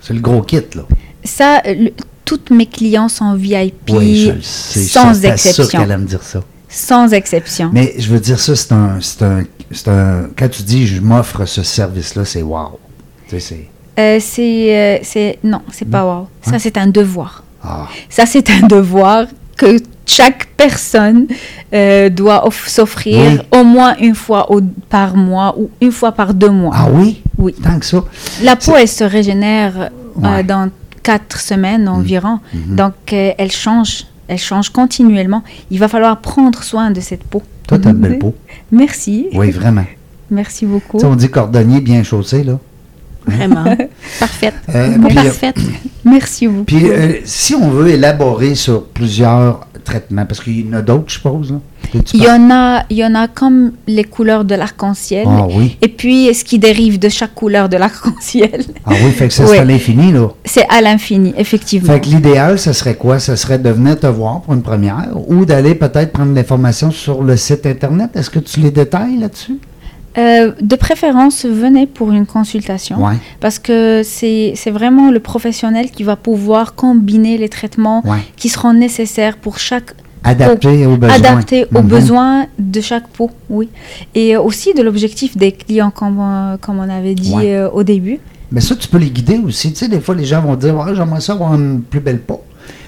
[0.00, 0.82] C'est le gros kit, là.
[1.24, 1.92] Ça, le-
[2.24, 4.80] toutes mes clients sont VIP, Oui, je le sais.
[4.80, 5.66] sans sûr exception.
[5.66, 6.42] qu'elle allait me dire ça.
[6.70, 7.70] Sans exception.
[7.72, 10.28] Mais je veux dire ça, c'est un, c'est un, c'est un...
[10.38, 12.78] Quand tu dis «je m'offre ce service-là», c'est wow.
[13.28, 13.68] Tu sais, c'est...
[13.98, 16.28] Euh, c'est, euh, c'est, non, c'est pas wow.
[16.42, 16.58] Ça, Hein?
[16.58, 17.42] c'est un devoir.
[17.62, 21.26] Ah, Ça, c'est un devoir que chaque personne
[21.74, 23.18] euh, doit off- s'offrir
[23.52, 23.60] Oui.
[23.60, 26.72] au moins une fois au- par mois ou une fois par deux mois.
[26.74, 27.22] ah oui?
[27.36, 27.52] Oui.
[27.62, 28.04] Tant que ça.
[28.42, 29.90] La peau, elle se régénère
[30.24, 30.70] euh, dans
[31.02, 32.40] quatre semaines environ.
[32.54, 32.76] Mhm.
[32.76, 34.04] Donc, euh, elle change.
[34.28, 35.42] Elle change continuellement.
[35.70, 37.42] Il va falloir prendre soin de cette peau.
[37.66, 38.34] Toi, t'as de belle peau.
[38.70, 39.26] Merci.
[39.34, 39.84] Oui, vraiment.
[40.30, 40.98] Merci beaucoup.
[40.98, 42.58] Tu on dit cordonnier bien chaussé, là.
[43.28, 43.64] Vraiment.
[44.20, 44.54] Parfaite.
[44.74, 45.56] Euh, puis, parfaite.
[46.04, 46.64] Merci beaucoup.
[46.64, 51.04] Puis, euh, si on veut élaborer sur plusieurs traitements, parce qu'il y en a d'autres,
[51.08, 51.58] je suppose, là.
[52.12, 55.26] il y en a, il y en a comme les couleurs de l'arc-en-ciel.
[55.26, 55.78] Ah oui.
[55.80, 58.64] Et puis, ce qui dérive de chaque couleur de l'arc-en-ciel.
[58.84, 59.58] Ah oui, fait que ça, c'est Oui.
[59.58, 60.28] à l'infini, là.
[60.44, 61.92] C'est à l'infini, effectivement.
[61.92, 63.18] Fait que l'idéal, ça serait quoi?
[63.18, 67.22] Ça serait de venir te voir pour une première ou d'aller peut-être prendre l'information sur
[67.22, 68.10] le site Internet.
[68.14, 69.58] Est-ce que tu les détailles là-dessus?
[70.18, 72.96] Euh, de préférence, venez pour une consultation.
[73.40, 78.02] Parce que c'est vraiment le professionnel qui va pouvoir combiner les traitements
[78.36, 79.92] qui seront nécessaires pour chaque
[80.24, 81.14] Adapté aux besoins.
[81.16, 81.86] adapté aux Mhm.
[81.88, 83.68] besoins de chaque peau, oui.
[84.16, 87.54] Et aussi de l'objectif des clients, comme, euh, comme on avait dit Ouais.
[87.54, 88.18] euh, au début.
[88.50, 89.72] Mais ça, tu peux les guider aussi.
[89.72, 92.18] Tu sais, des fois, les gens vont dire ouais, J'aimerais ça avoir une plus belle
[92.20, 92.42] peau.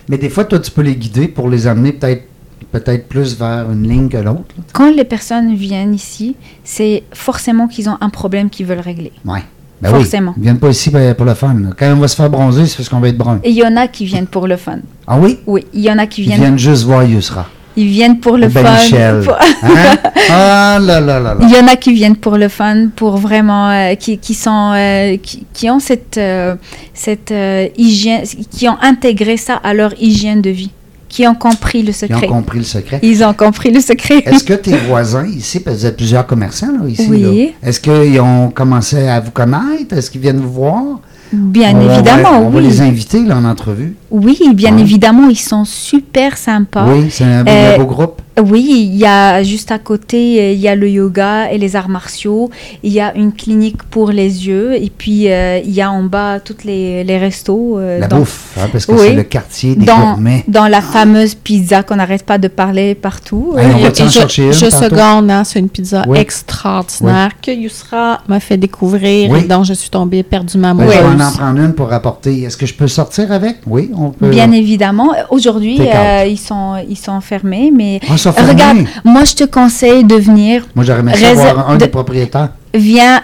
[0.08, 2.24] Mais des fois, toi, tu peux les guider pour les amener peut-être
[2.72, 4.54] peut-être plus vers une ligne que l'autre.
[4.72, 9.12] Quand les personnes viennent ici, c'est forcément qu'ils ont un problème qu'ils veulent régler.
[9.24, 9.40] Ouais.
[9.82, 10.32] Ben Forcément.
[10.32, 10.36] Oui.
[10.38, 11.56] Ils viennent pas ici pour le fun.
[11.78, 13.40] Quand on va se faire bronzer, c'est parce qu'on va être brun.
[13.42, 14.78] Et il y en a qui viennent pour le fun.
[15.06, 15.38] Ah oui?
[15.46, 17.46] Oui, il y en a qui Ils viennent, viennent juste voir Yusra.
[17.76, 19.22] ils viennent pour le Ben fun.
[19.24, 19.96] Pour- Hein?
[20.32, 21.38] Ah là là là là.
[21.40, 24.72] Il y en a qui viennent pour le fun, pour vraiment, euh, qui, qui sont,
[24.76, 26.54] euh, qui, qui ont cette, euh,
[26.92, 27.32] cette
[27.78, 30.70] hygiène, qui ont intégré ça à leur hygiène de vie,
[31.10, 32.26] qui ont compris le Ils ont secret.
[32.28, 33.00] compris le secret.
[33.02, 34.22] Ils ont compris le secret.
[34.24, 37.52] Est-ce que tes voisins ici, parce que vous êtes plusieurs commerçants là, ici, Oui.
[37.62, 39.94] est-ce qu'ils ont commencé à vous connaître?
[39.96, 41.00] Est-ce qu'ils viennent vous voir?
[41.32, 42.66] Bien On va- évidemment, On va oui.
[42.66, 43.94] les inviter là, en entrevue.
[44.10, 44.80] Oui, bien Ouais.
[44.80, 46.86] évidemment, ils sont super sympas.
[46.88, 48.20] Oui, c'est un, Euh, un beau groupe.
[48.40, 51.76] Oui, il y a juste à côté, euh, il y a le yoga et les
[51.76, 52.50] arts martiaux.
[52.82, 54.74] Il y a une clinique pour les yeux.
[54.74, 57.78] Et puis, euh, il y a en bas toutes les, les restos.
[57.78, 58.98] euh, La dans, bouffe, hein, parce que Oui.
[59.02, 60.44] c'est le quartier des dans, gourmets.
[60.48, 63.52] dans la fameuse pizza qu'on n'arrête pas de parler partout.
[63.54, 64.84] On Et- va et je, je tantôt?
[64.84, 66.18] seconde, hein, c'est une pizza Oui.
[66.18, 70.96] extraordinaire que Yusra m'a fait découvrir et dont je suis tombée éperdument Ben, je vais
[70.98, 71.22] amoureuse.
[71.26, 72.42] en prendre une pour apporter.
[72.42, 73.56] Est-ce que je peux sortir avec?
[73.66, 74.28] Oui, on peut.
[74.28, 75.10] Bien évidemment.
[75.30, 80.04] Aujourd'hui, euh, ils, sont, ils sont fermés, mais Ah, ça regarde, moi, je te conseille
[80.04, 80.66] de venir.
[80.74, 82.50] Moi, j'aurais aimé savoir un de- des propriétaires.
[82.74, 83.22] Viens,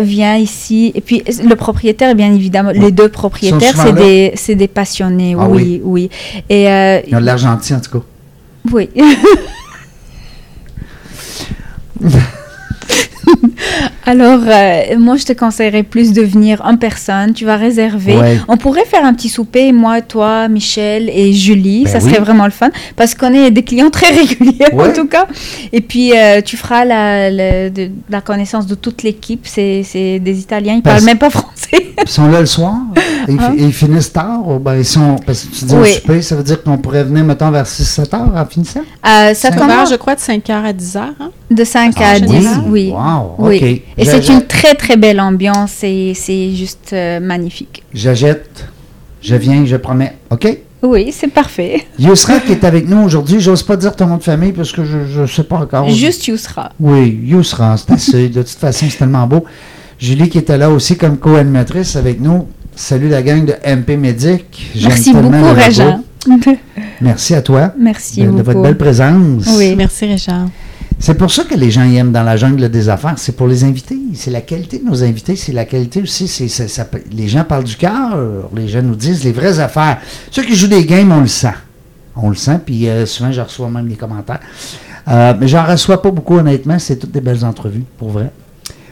[0.00, 0.92] viens ici.
[0.94, 5.34] Et puis, le propriétaire, bien évidemment, les deux propriétaires, c'est des, c'est des passionnés.
[5.38, 6.08] Ah oui, oui.
[6.48, 8.04] Et euh, Ils ont de l'argentin, en tout cas.
[8.72, 8.88] oui.
[14.10, 17.34] Alors, euh, moi, je te conseillerais plus de venir en personne.
[17.34, 18.16] Tu vas réserver.
[18.16, 18.38] Ouais.
[18.48, 21.84] On pourrait faire un petit souper, moi, toi, Michel et Julie.
[21.84, 22.10] Ben ça oui.
[22.10, 24.88] serait vraiment le fun parce qu'on est des clients très réguliers, Ouais.
[24.88, 25.26] en tout cas.
[25.72, 29.46] Et puis, euh, tu feras la, la- de- la connaissance de toute l'équipe.
[29.46, 29.82] C'est
[30.20, 30.76] des Italiens.
[30.76, 31.46] Ils Parce- parlent même pas français.
[32.00, 32.76] Ils sont là le soir?
[33.28, 33.54] Et ils, Hein?
[33.58, 34.40] et ils finissent tard?
[34.48, 35.90] ou ben, ils sont, parce que tu dis Oui.
[35.90, 38.80] au souper, ça veut dire qu'on pourrait venir, mettons, vers 6-7 heures en finissant?
[39.06, 40.98] Euh, ça commence, je crois, de 5h à 10h.
[41.20, 41.30] Hein?
[41.50, 42.20] de 5 Ah, à oui.
[42.22, 42.48] 10.
[42.68, 42.92] Oui.
[42.94, 43.82] Wow, Oui.
[43.98, 47.82] Et Je- c'est une très, très belle ambiance et c'est juste euh, magnifique.
[47.92, 48.66] J'achète,
[49.22, 50.14] je viens, je promets.
[50.30, 50.58] OK?
[50.82, 51.84] Oui, c'est parfait.
[51.98, 54.84] Yusra qui est avec nous aujourd'hui, j'ose pas dire ton nom de famille parce que
[54.84, 55.88] je ne sais pas encore.
[55.90, 56.70] Juste Yousra.
[56.78, 58.28] Oui, Yusra, c'est assez.
[58.28, 59.44] De toute façon, c'est tellement beau.
[59.98, 62.46] Julie qui était là aussi comme co-animatrice avec nous.
[62.76, 64.70] Salut la gang de MP Médic.
[64.76, 66.04] J'aime Merci tellement beaucoup, Réjean.
[67.00, 69.46] Merci à toi Merci de, de votre belle présence.
[69.56, 69.74] Oui.
[69.74, 70.48] Merci, Réjean.
[71.00, 73.14] C'est pour ça que les gens aiment dans la jungle des affaires.
[73.16, 73.98] C'est pour les invités.
[74.14, 75.36] C'est la qualité de nos invités.
[75.36, 76.52] C'est la qualité aussi.
[77.12, 78.18] Les gens parlent du cœur.
[78.54, 79.98] Les gens nous disent les vraies affaires.
[80.30, 81.54] Ceux qui jouent des games, on le sent.
[82.16, 82.60] On le sent.
[82.66, 84.40] Puis euh, souvent, je reçois même des commentaires.
[85.06, 86.78] Euh, mais j'en reçois pas beaucoup, honnêtement.
[86.78, 88.30] C'est toutes des belles entrevues, pour vrai.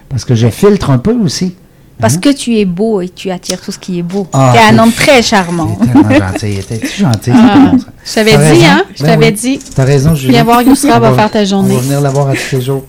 [0.09, 1.57] Parce que je filtre un peu aussi.
[2.01, 2.21] Parce Hein?
[2.21, 4.27] que tu es beau et tu attires tout ce qui est beau.
[4.33, 5.77] Ah, tu es un t'es homme très charmant.
[5.77, 6.53] tellement gentil.
[6.53, 7.31] Il était gentil.
[7.35, 7.73] Ah.
[8.05, 8.65] Je t'avais dit, raison.
[8.67, 8.83] hein?
[8.95, 9.33] Je Ben t'avais oui.
[9.33, 9.59] dit.
[9.75, 10.33] T'as raison, Julie.
[10.33, 11.73] Viens voir Yousra On va faire ta journée.
[11.73, 12.85] On va venir la voir à tous les jours.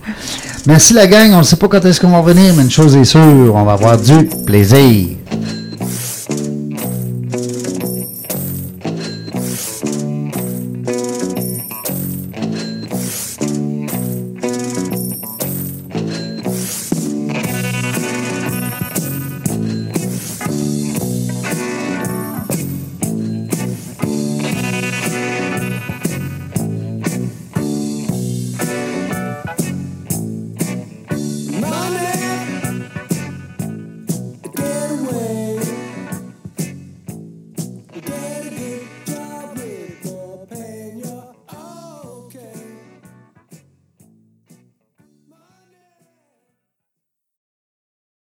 [0.66, 1.30] Merci la gang.
[1.32, 3.64] On ne sait pas quand est-ce qu'on va revenir, mais une chose est sûre, on
[3.64, 5.06] va avoir du plaisir.